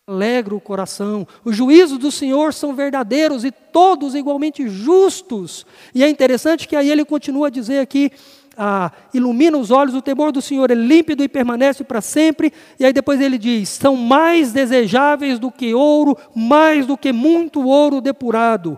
[0.05, 1.27] alegra o coração.
[1.43, 5.65] Os juízos do Senhor são verdadeiros e todos igualmente justos.
[5.95, 8.11] E é interessante que aí ele continua a dizer aqui,
[8.55, 12.53] ah, ilumina os olhos, o temor do Senhor é límpido e permanece para sempre.
[12.79, 17.67] E aí depois ele diz: são mais desejáveis do que ouro, mais do que muito
[17.67, 18.77] ouro depurado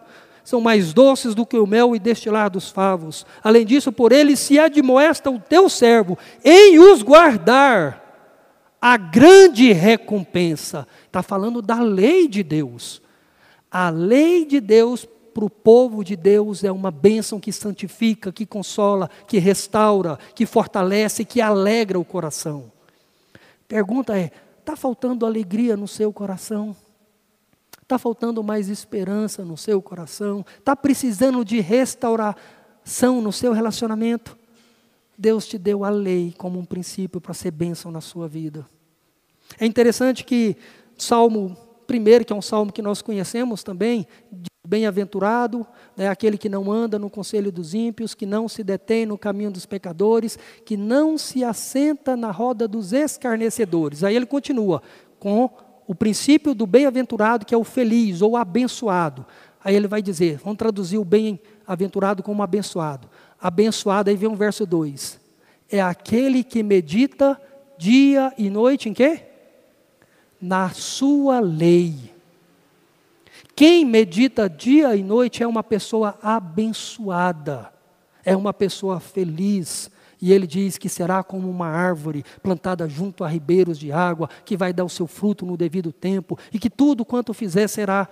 [0.52, 3.26] são mais doces do que o mel e destilar dos favos.
[3.42, 8.02] Além disso, por ele se admoesta o teu servo em os guardar
[8.82, 10.86] a grande recompensa.
[11.06, 13.02] Está falando da lei de Deus.
[13.72, 18.46] A lei de Deus para o povo de Deus é uma bênção que santifica, que
[18.46, 22.70] consola, que restaura, que fortalece, que alegra o coração.
[23.70, 26.76] Pergunta é: está faltando alegria no seu coração?
[27.92, 30.46] Está faltando mais esperança no seu coração?
[30.58, 34.38] Está precisando de restauração no seu relacionamento?
[35.18, 38.66] Deus te deu a lei como um princípio para ser bênção na sua vida.
[39.60, 40.56] É interessante que
[40.98, 44.08] Salmo primeiro, que é um salmo que nós conhecemos também,
[44.66, 49.18] bem-aventurado, é aquele que não anda no conselho dos ímpios, que não se detém no
[49.18, 54.02] caminho dos pecadores, que não se assenta na roda dos escarnecedores.
[54.02, 54.82] Aí ele continua
[55.20, 55.50] com
[55.92, 59.26] o princípio do bem-aventurado, que é o feliz ou abençoado.
[59.62, 63.10] Aí ele vai dizer, vamos traduzir o bem-aventurado como abençoado.
[63.38, 65.20] Abençoado, aí vem o verso 2.
[65.70, 67.38] É aquele que medita
[67.78, 69.22] dia e noite em quê?
[70.42, 72.14] Na sua lei.
[73.54, 77.70] Quem medita dia e noite é uma pessoa abençoada,
[78.24, 79.91] é uma pessoa feliz,
[80.22, 84.56] e ele diz que será como uma árvore plantada junto a ribeiros de água, que
[84.56, 88.08] vai dar o seu fruto no devido tempo, e que tudo quanto fizer será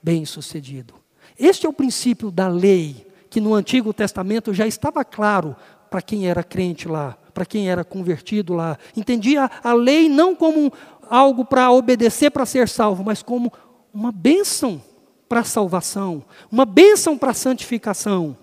[0.00, 0.94] bem sucedido.
[1.38, 5.56] Este é o princípio da lei, que no Antigo Testamento já estava claro
[5.90, 8.78] para quem era crente lá, para quem era convertido lá.
[8.96, 10.72] Entendia a lei não como
[11.08, 13.52] algo para obedecer para ser salvo, mas como
[13.92, 14.80] uma bênção
[15.28, 18.36] para a salvação, uma bênção para a santificação.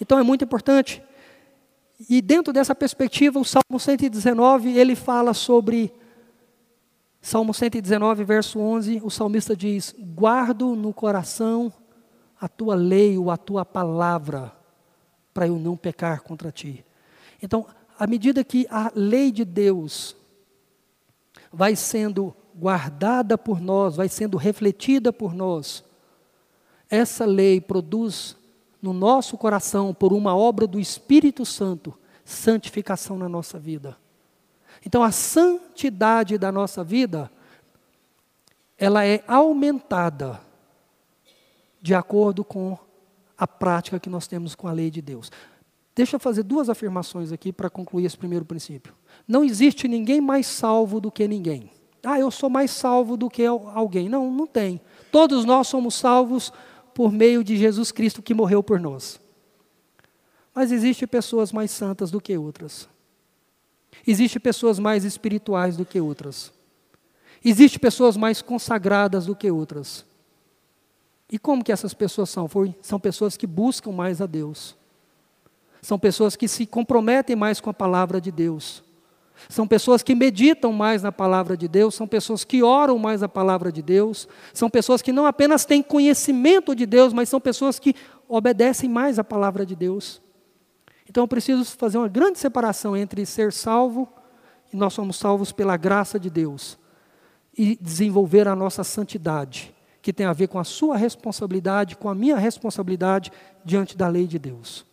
[0.00, 1.02] Então é muito importante
[2.08, 5.92] e dentro dessa perspectiva, o Salmo 119, ele fala sobre
[7.20, 11.70] Salmo 119, verso 11, o salmista diz: "Guardo no coração
[12.40, 14.52] a tua lei ou a tua palavra,
[15.34, 16.84] para eu não pecar contra ti".
[17.42, 17.66] Então,
[17.98, 20.16] à medida que a lei de Deus
[21.52, 25.84] vai sendo guardada por nós, vai sendo refletida por nós,
[26.88, 28.36] essa lei produz
[28.80, 33.96] no nosso coração, por uma obra do Espírito Santo, santificação na nossa vida.
[34.84, 37.30] Então, a santidade da nossa vida,
[38.78, 40.40] ela é aumentada
[41.82, 42.78] de acordo com
[43.36, 45.30] a prática que nós temos com a lei de Deus.
[45.94, 48.94] Deixa eu fazer duas afirmações aqui para concluir esse primeiro princípio.
[49.26, 51.70] Não existe ninguém mais salvo do que ninguém.
[52.02, 54.08] Ah, eu sou mais salvo do que alguém.
[54.08, 54.80] Não, não tem.
[55.12, 56.52] Todos nós somos salvos
[57.00, 59.18] por meio de Jesus Cristo que morreu por nós.
[60.54, 62.86] Mas existem pessoas mais santas do que outras.
[64.06, 66.52] Existem pessoas mais espirituais do que outras.
[67.42, 70.04] Existem pessoas mais consagradas do que outras.
[71.32, 72.46] E como que essas pessoas são?
[72.82, 74.76] São pessoas que buscam mais a Deus.
[75.80, 78.84] São pessoas que se comprometem mais com a palavra de Deus.
[79.48, 83.28] São pessoas que meditam mais na palavra de Deus, são pessoas que oram mais a
[83.28, 87.78] palavra de Deus, são pessoas que não apenas têm conhecimento de Deus, mas são pessoas
[87.78, 87.94] que
[88.28, 90.20] obedecem mais a palavra de Deus.
[91.08, 94.08] Então eu preciso fazer uma grande separação entre ser salvo
[94.72, 96.78] e nós somos salvos pela graça de Deus
[97.56, 102.14] e desenvolver a nossa santidade, que tem a ver com a sua responsabilidade, com a
[102.14, 103.32] minha responsabilidade
[103.64, 104.86] diante da lei de Deus.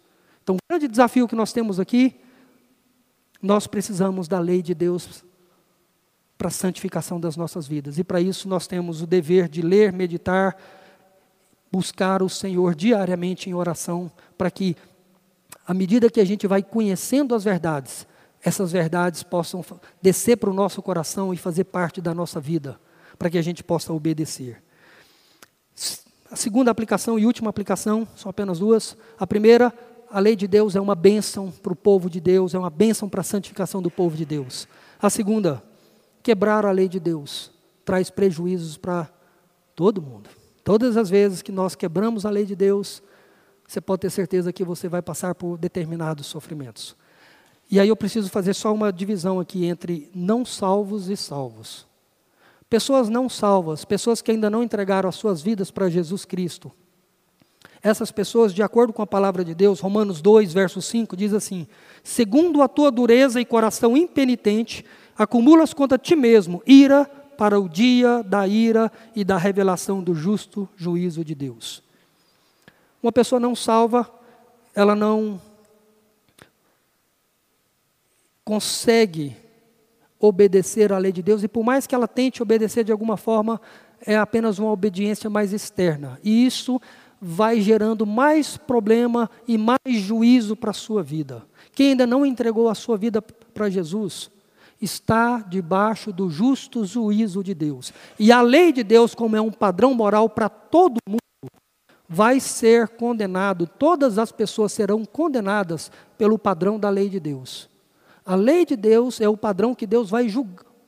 [0.44, 2.20] Então, o grande desafio que nós temos aqui,
[3.42, 5.24] nós precisamos da lei de Deus
[6.38, 7.98] para a santificação das nossas vidas.
[7.98, 10.56] E para isso nós temos o dever de ler, meditar,
[11.72, 14.76] buscar o Senhor diariamente em oração, para que,
[15.66, 18.08] à medida que a gente vai conhecendo as verdades,
[18.42, 19.66] essas verdades possam
[20.02, 22.80] descer para o nosso coração e fazer parte da nossa vida,
[23.18, 24.62] para que a gente possa obedecer.
[26.30, 28.98] A segunda aplicação e última aplicação, são apenas duas.
[29.18, 29.74] A primeira,
[30.10, 33.10] a lei de Deus é uma bênção para o povo de Deus, é uma bênção
[33.10, 34.68] para a santificação do povo de Deus.
[35.02, 35.64] A segunda,
[36.24, 37.52] quebrar a lei de Deus
[37.86, 39.10] traz prejuízos para
[39.76, 40.30] todo mundo.
[40.64, 43.02] Todas as vezes que nós quebramos a lei de Deus,
[43.68, 46.96] você pode ter certeza que você vai passar por determinados sofrimentos.
[47.70, 51.86] E aí eu preciso fazer só uma divisão aqui entre não salvos e salvos.
[52.70, 56.72] Pessoas não salvas, pessoas que ainda não entregaram as suas vidas para Jesus Cristo.
[57.88, 61.66] Essas pessoas, de acordo com a palavra de Deus, Romanos 2, verso 5, diz assim:
[62.04, 64.84] Segundo a tua dureza e coração impenitente,
[65.18, 67.06] acumulas contra ti mesmo ira
[67.38, 71.82] para o dia da ira e da revelação do justo juízo de Deus.
[73.02, 74.12] Uma pessoa não salva,
[74.76, 75.40] ela não
[78.44, 79.34] consegue
[80.20, 83.62] obedecer à lei de Deus, e por mais que ela tente obedecer de alguma forma,
[84.06, 86.20] é apenas uma obediência mais externa.
[86.22, 86.82] E isso
[87.22, 91.44] vai gerando mais problema e mais juízo para a sua vida.
[91.74, 94.30] Quem ainda não entregou a sua vida para Jesus,
[94.82, 97.92] está debaixo do justo juízo de Deus.
[98.20, 101.18] E a lei de Deus, como é um padrão moral para todo mundo,
[102.08, 107.70] vai ser condenado, todas as pessoas serão condenadas pelo padrão da lei de Deus.
[108.26, 110.28] A lei de Deus é o padrão que Deus vai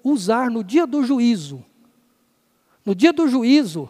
[0.04, 1.64] usar no dia do juízo.
[2.86, 3.90] No dia do juízo,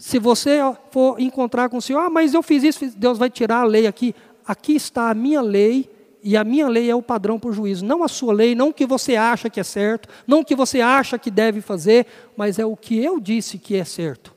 [0.00, 3.58] se você for encontrar com o Senhor, ah, mas eu fiz isso, Deus vai tirar
[3.58, 4.14] a lei aqui.
[4.46, 5.90] Aqui está a minha lei,
[6.22, 7.84] e a minha lei é o padrão para o juízo.
[7.84, 10.56] Não a sua lei, não o que você acha que é certo, não o que
[10.56, 14.34] você acha que deve fazer, mas é o que eu disse que é certo.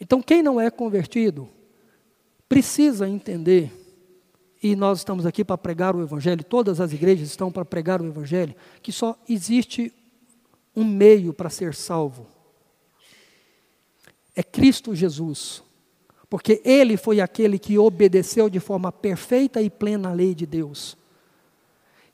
[0.00, 1.46] Então, quem não é convertido,
[2.48, 3.70] precisa entender
[4.62, 8.06] e nós estamos aqui para pregar o Evangelho, todas as igrejas estão para pregar o
[8.06, 9.92] Evangelho, que só existe
[10.74, 12.26] um meio para ser salvo.
[14.34, 15.62] É Cristo Jesus.
[16.28, 20.96] Porque Ele foi aquele que obedeceu de forma perfeita e plena a lei de Deus.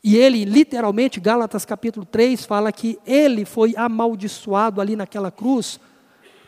[0.03, 5.81] E ele, literalmente, Gálatas capítulo 3, fala que ele foi amaldiçoado ali naquela cruz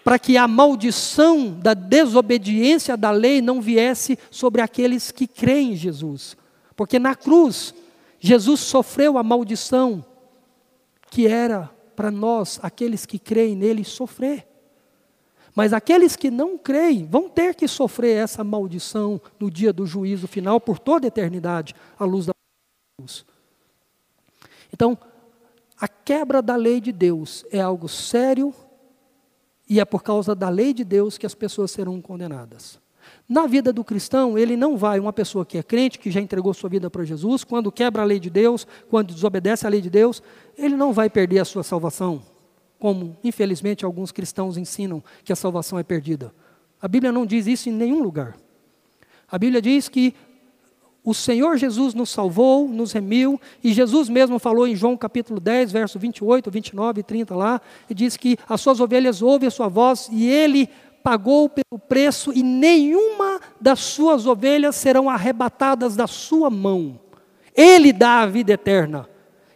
[0.04, 5.76] para que a maldição da desobediência da lei não viesse sobre aqueles que creem em
[5.76, 6.36] Jesus.
[6.74, 7.74] Porque na cruz,
[8.18, 10.04] Jesus sofreu a maldição
[11.10, 14.46] que era para nós, aqueles que creem nele, sofrer.
[15.54, 20.28] Mas aqueles que não creem vão ter que sofrer essa maldição no dia do juízo
[20.28, 22.32] final por toda a eternidade, à luz da
[22.96, 23.24] cruz.
[24.72, 24.96] Então,
[25.78, 28.54] a quebra da lei de Deus é algo sério
[29.68, 32.78] e é por causa da lei de Deus que as pessoas serão condenadas.
[33.28, 36.52] Na vida do cristão, ele não vai, uma pessoa que é crente, que já entregou
[36.52, 39.88] sua vida para Jesus, quando quebra a lei de Deus, quando desobedece à lei de
[39.88, 40.22] Deus,
[40.58, 42.20] ele não vai perder a sua salvação,
[42.80, 46.34] como infelizmente alguns cristãos ensinam que a salvação é perdida.
[46.82, 48.36] A Bíblia não diz isso em nenhum lugar.
[49.30, 50.14] A Bíblia diz que
[51.04, 55.72] o Senhor Jesus nos salvou, nos remiu, e Jesus mesmo falou em João capítulo 10,
[55.72, 59.68] verso 28, 29 e 30 lá, e diz que as suas ovelhas ouvem a sua
[59.68, 60.68] voz, e ele
[61.02, 66.98] pagou pelo preço, e nenhuma das suas ovelhas serão arrebatadas da sua mão.
[67.54, 69.09] Ele dá a vida eterna.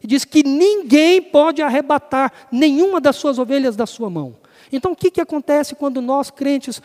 [0.05, 4.37] E diz que ninguém pode arrebatar nenhuma das suas ovelhas da sua mão.
[4.71, 6.83] Então o que, que acontece quando nós, crentes,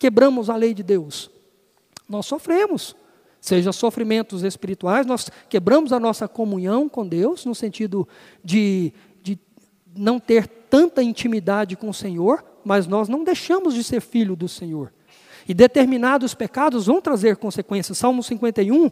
[0.00, 1.30] quebramos a lei de Deus?
[2.08, 2.96] Nós sofremos
[3.40, 8.06] seja sofrimentos espirituais, nós quebramos a nossa comunhão com Deus, no sentido
[8.44, 8.92] de,
[9.22, 9.38] de
[9.96, 14.46] não ter tanta intimidade com o Senhor, mas nós não deixamos de ser filho do
[14.46, 14.92] Senhor.
[15.48, 17.96] E determinados pecados vão trazer consequências.
[17.96, 18.90] Salmo 51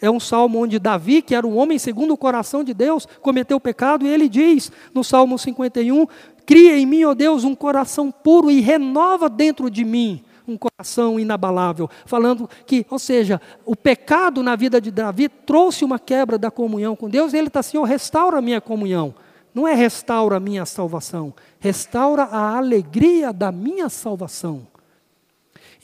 [0.00, 3.60] é um salmo onde Davi, que era um homem segundo o coração de Deus, cometeu
[3.60, 6.06] pecado, e ele diz no Salmo 51:
[6.46, 11.20] Cria em mim, ó Deus, um coração puro e renova dentro de mim um coração
[11.20, 16.50] inabalável, falando que, ou seja, o pecado na vida de Davi trouxe uma quebra da
[16.50, 19.14] comunhão com Deus, e ele está assim: oh, restaura a minha comunhão.
[19.52, 24.66] Não é restaura a minha salvação, restaura a alegria da minha salvação.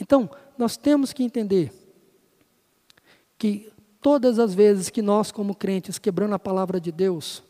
[0.01, 1.73] Então, nós temos que entender
[3.37, 3.73] que
[4.07, 7.43] todas as vezes que nós, como crentes, quebrando a palavra de Deus,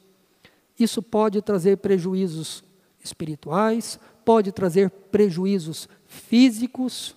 [0.80, 2.64] isso pode trazer prejuízos
[3.04, 7.14] espirituais, pode trazer prejuízos físicos,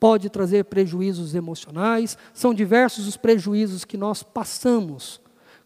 [0.00, 5.20] pode trazer prejuízos emocionais, são diversos os prejuízos que nós passamos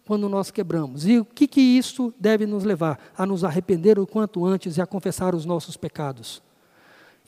[0.04, 1.06] quando nós quebramos.
[1.06, 2.98] E o que, que isso deve nos levar?
[3.16, 6.42] A nos arrepender o quanto antes e a confessar os nossos pecados.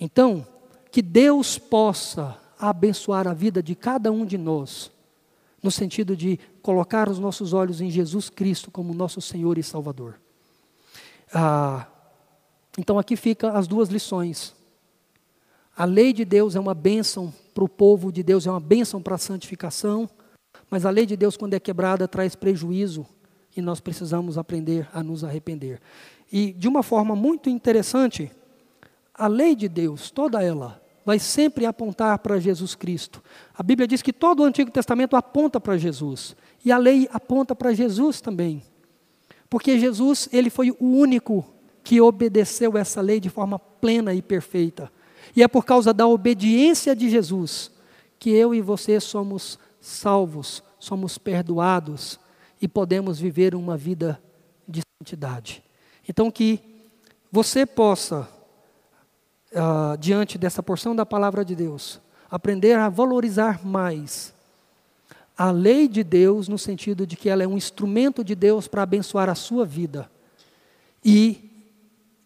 [0.00, 0.44] Então,
[0.90, 4.90] que Deus possa abençoar a vida de cada um de nós,
[5.62, 10.20] no sentido de colocar os nossos olhos em Jesus Cristo como nosso Senhor e Salvador.
[11.32, 11.86] Ah,
[12.76, 14.54] então aqui fica as duas lições.
[15.76, 19.02] A lei de Deus é uma bênção para o povo de Deus, é uma bênção
[19.02, 20.08] para a santificação,
[20.70, 23.06] mas a lei de Deus, quando é quebrada, traz prejuízo
[23.56, 25.80] e nós precisamos aprender a nos arrepender.
[26.30, 28.30] E de uma forma muito interessante,
[29.14, 33.24] a lei de Deus, toda ela, vai sempre apontar para Jesus Cristo.
[33.54, 37.54] A Bíblia diz que todo o Antigo Testamento aponta para Jesus, e a lei aponta
[37.56, 38.62] para Jesus também.
[39.48, 41.46] Porque Jesus, ele foi o único
[41.82, 44.92] que obedeceu essa lei de forma plena e perfeita.
[45.34, 47.70] E é por causa da obediência de Jesus
[48.18, 52.20] que eu e você somos salvos, somos perdoados
[52.60, 54.22] e podemos viver uma vida
[54.68, 55.64] de santidade.
[56.06, 56.60] Então, que
[57.32, 58.28] você possa,
[59.52, 64.32] uh, diante dessa porção da palavra de Deus, aprender a valorizar mais
[65.38, 68.82] a lei de Deus, no sentido de que ela é um instrumento de Deus para
[68.82, 70.10] abençoar a sua vida.
[71.04, 71.48] E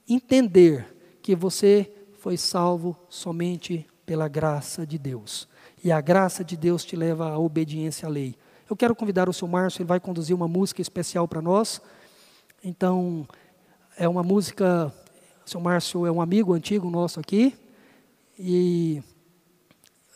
[0.09, 5.47] entender que você foi salvo somente pela graça de Deus.
[5.85, 8.35] E a graça de Deus te leva à obediência à lei.
[8.69, 11.83] Eu quero convidar o seu Márcio, ele vai conduzir uma música especial para nós.
[12.65, 13.29] Então,
[13.99, 14.91] é uma música.
[15.53, 17.55] Seu Márcio é um amigo antigo nosso aqui.
[18.39, 19.03] E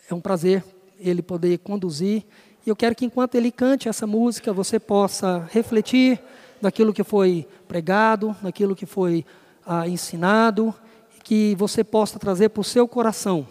[0.09, 0.65] é um prazer
[0.99, 2.25] ele poder conduzir.
[2.65, 6.19] E eu quero que enquanto ele cante essa música, você possa refletir
[6.59, 9.27] naquilo que foi pregado, naquilo que foi
[9.67, 10.75] ah, ensinado,
[11.23, 13.47] que você possa trazer para o seu coração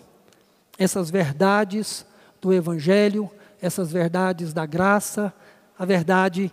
[0.80, 2.04] essas verdades
[2.42, 3.30] do Evangelho,
[3.62, 5.32] essas verdades da graça,
[5.78, 6.52] a verdade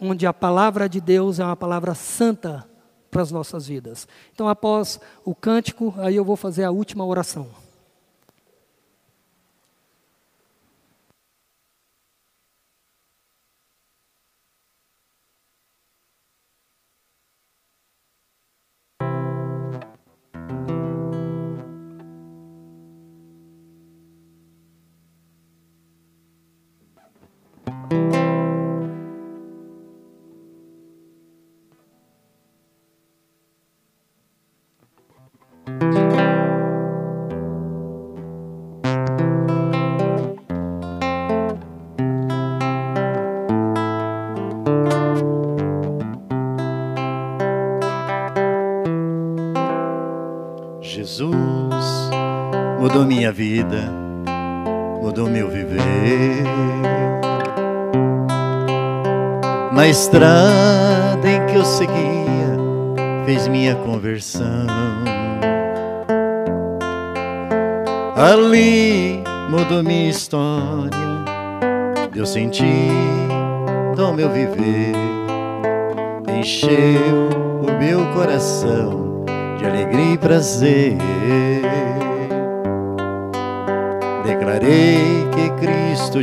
[0.00, 2.71] onde a palavra de Deus é uma palavra santa
[3.12, 4.08] para as nossas vidas.
[4.34, 7.46] Então, após o cântico, aí eu vou fazer a última oração.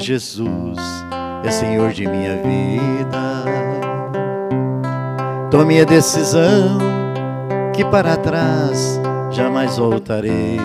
[0.09, 0.75] Jesus
[1.45, 3.45] é Senhor de minha vida.
[5.51, 6.79] Tome a decisão
[7.75, 8.99] que para trás
[9.29, 10.57] jamais voltarei.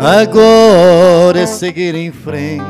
[0.00, 2.64] Agora é seguir em frente,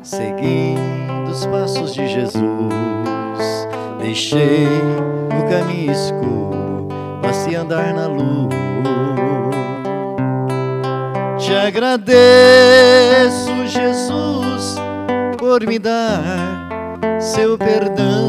[0.00, 2.38] seguindo os passos de Jesus.
[4.00, 4.68] Deixei
[5.36, 6.86] o caminho escuro,
[7.20, 8.65] passei a andar na luz
[11.46, 12.16] te agradeço,
[13.66, 14.74] Jesus,
[15.38, 16.20] por me dar
[17.20, 18.28] seu perdão.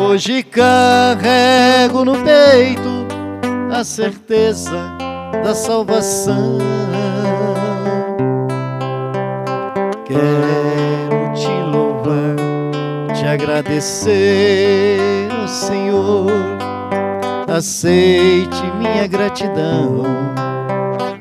[0.00, 3.06] Hoje carrego no peito
[3.70, 4.96] a certeza
[5.44, 6.56] da salvação.
[10.06, 12.36] Quero te louvar,
[13.14, 16.55] te agradecer, Senhor
[17.56, 20.02] aceite minha gratidão,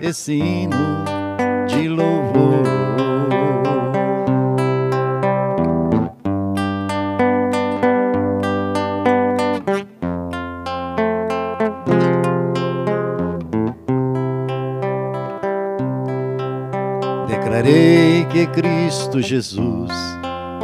[0.01, 1.05] esse hino
[1.65, 2.65] de louvor.
[17.27, 19.89] Declarei que Cristo Jesus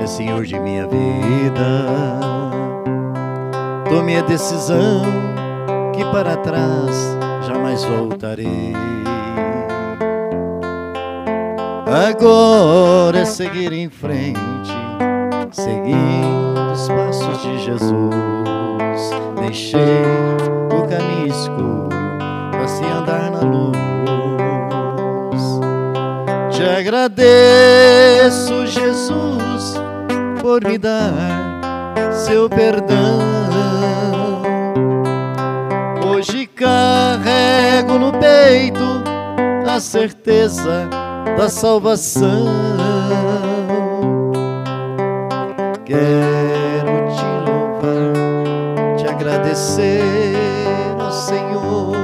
[0.03, 2.19] é Senhor de minha vida.
[3.89, 5.31] Tome a decisão
[6.02, 7.16] que para trás
[7.47, 8.74] jamais voltarei.
[12.10, 14.39] Agora é seguir em frente,
[15.52, 17.91] seguindo os passos de Jesus.
[19.41, 20.02] Deixei
[20.74, 21.89] o caminho escuro
[22.52, 23.78] para se andar na luz.
[26.49, 29.80] Te agradeço, Jesus,
[30.41, 34.20] por me dar seu perdão.
[36.62, 39.03] Carrego no peito
[39.68, 40.88] a certeza
[41.36, 42.45] da salvação.
[45.84, 50.36] Quero te louvar, te agradecer,
[50.99, 51.95] ó Senhor.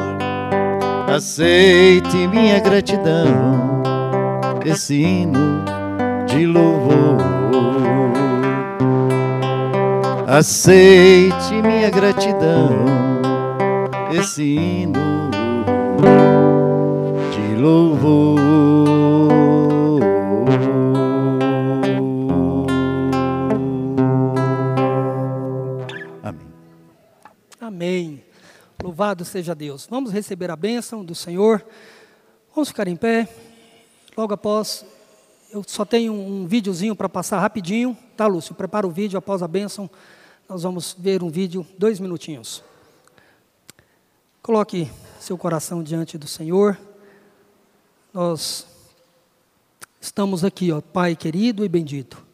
[1.16, 3.84] Aceite minha gratidão,
[4.66, 5.64] esse hino
[6.26, 7.18] de louvor.
[10.26, 13.17] Aceite minha gratidão,
[14.20, 15.30] esse hino
[17.32, 18.40] de louvor.
[26.24, 26.48] Amém.
[27.62, 28.24] Amém.
[28.84, 29.88] Louvado seja Deus.
[29.90, 31.64] Vamos receber a bênção do Senhor.
[32.56, 33.30] Vamos ficar em pé.
[34.18, 34.84] Logo após,
[35.52, 37.96] eu só tenho um videozinho para passar rapidinho.
[38.16, 38.56] Tá, Lúcio?
[38.56, 39.88] Prepara o vídeo após a bênção.
[40.50, 42.64] Nós vamos ver um vídeo, dois minutinhos.
[44.48, 44.90] Coloque
[45.20, 46.80] seu coração diante do Senhor.
[48.14, 48.66] Nós
[50.00, 52.26] estamos aqui, ó, Pai querido e bendito.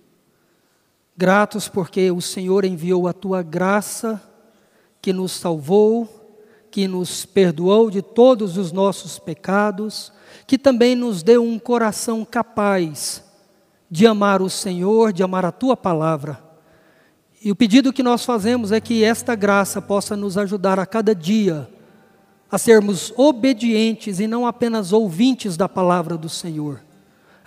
[1.18, 4.22] Gratos porque o Senhor enviou a tua graça
[5.02, 6.38] que nos salvou,
[6.70, 10.14] que nos perdoou de todos os nossos pecados,
[10.46, 13.24] que também nos deu um coração capaz
[13.90, 16.40] de amar o Senhor, de amar a tua palavra.
[17.44, 21.16] E o pedido que nós fazemos é que esta graça possa nos ajudar a cada
[21.16, 21.73] dia
[22.54, 26.82] a sermos obedientes e não apenas ouvintes da palavra do Senhor.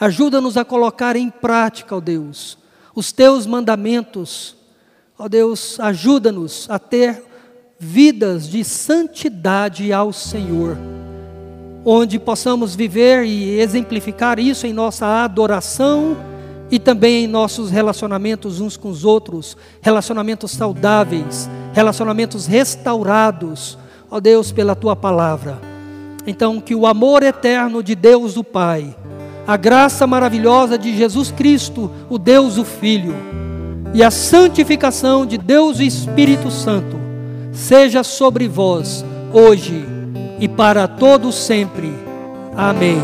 [0.01, 2.59] Ajuda-nos a colocar em prática, ó Deus,
[2.93, 4.57] os teus mandamentos.
[5.17, 7.23] Ó Deus, ajuda-nos a ter
[7.79, 10.77] vidas de santidade ao Senhor,
[11.85, 16.17] onde possamos viver e exemplificar isso em nossa adoração
[16.69, 23.79] e também em nossos relacionamentos uns com os outros, relacionamentos saudáveis, relacionamentos restaurados,
[24.11, 25.59] ó Deus, pela tua palavra.
[26.27, 28.95] Então, que o amor eterno de Deus o Pai,
[29.47, 33.15] a graça maravilhosa de Jesus Cristo, o Deus o Filho,
[33.95, 36.97] e a santificação de Deus o Espírito Santo,
[37.53, 39.85] seja sobre vós, hoje
[40.41, 41.93] e para todo sempre.
[42.57, 42.99] Amém.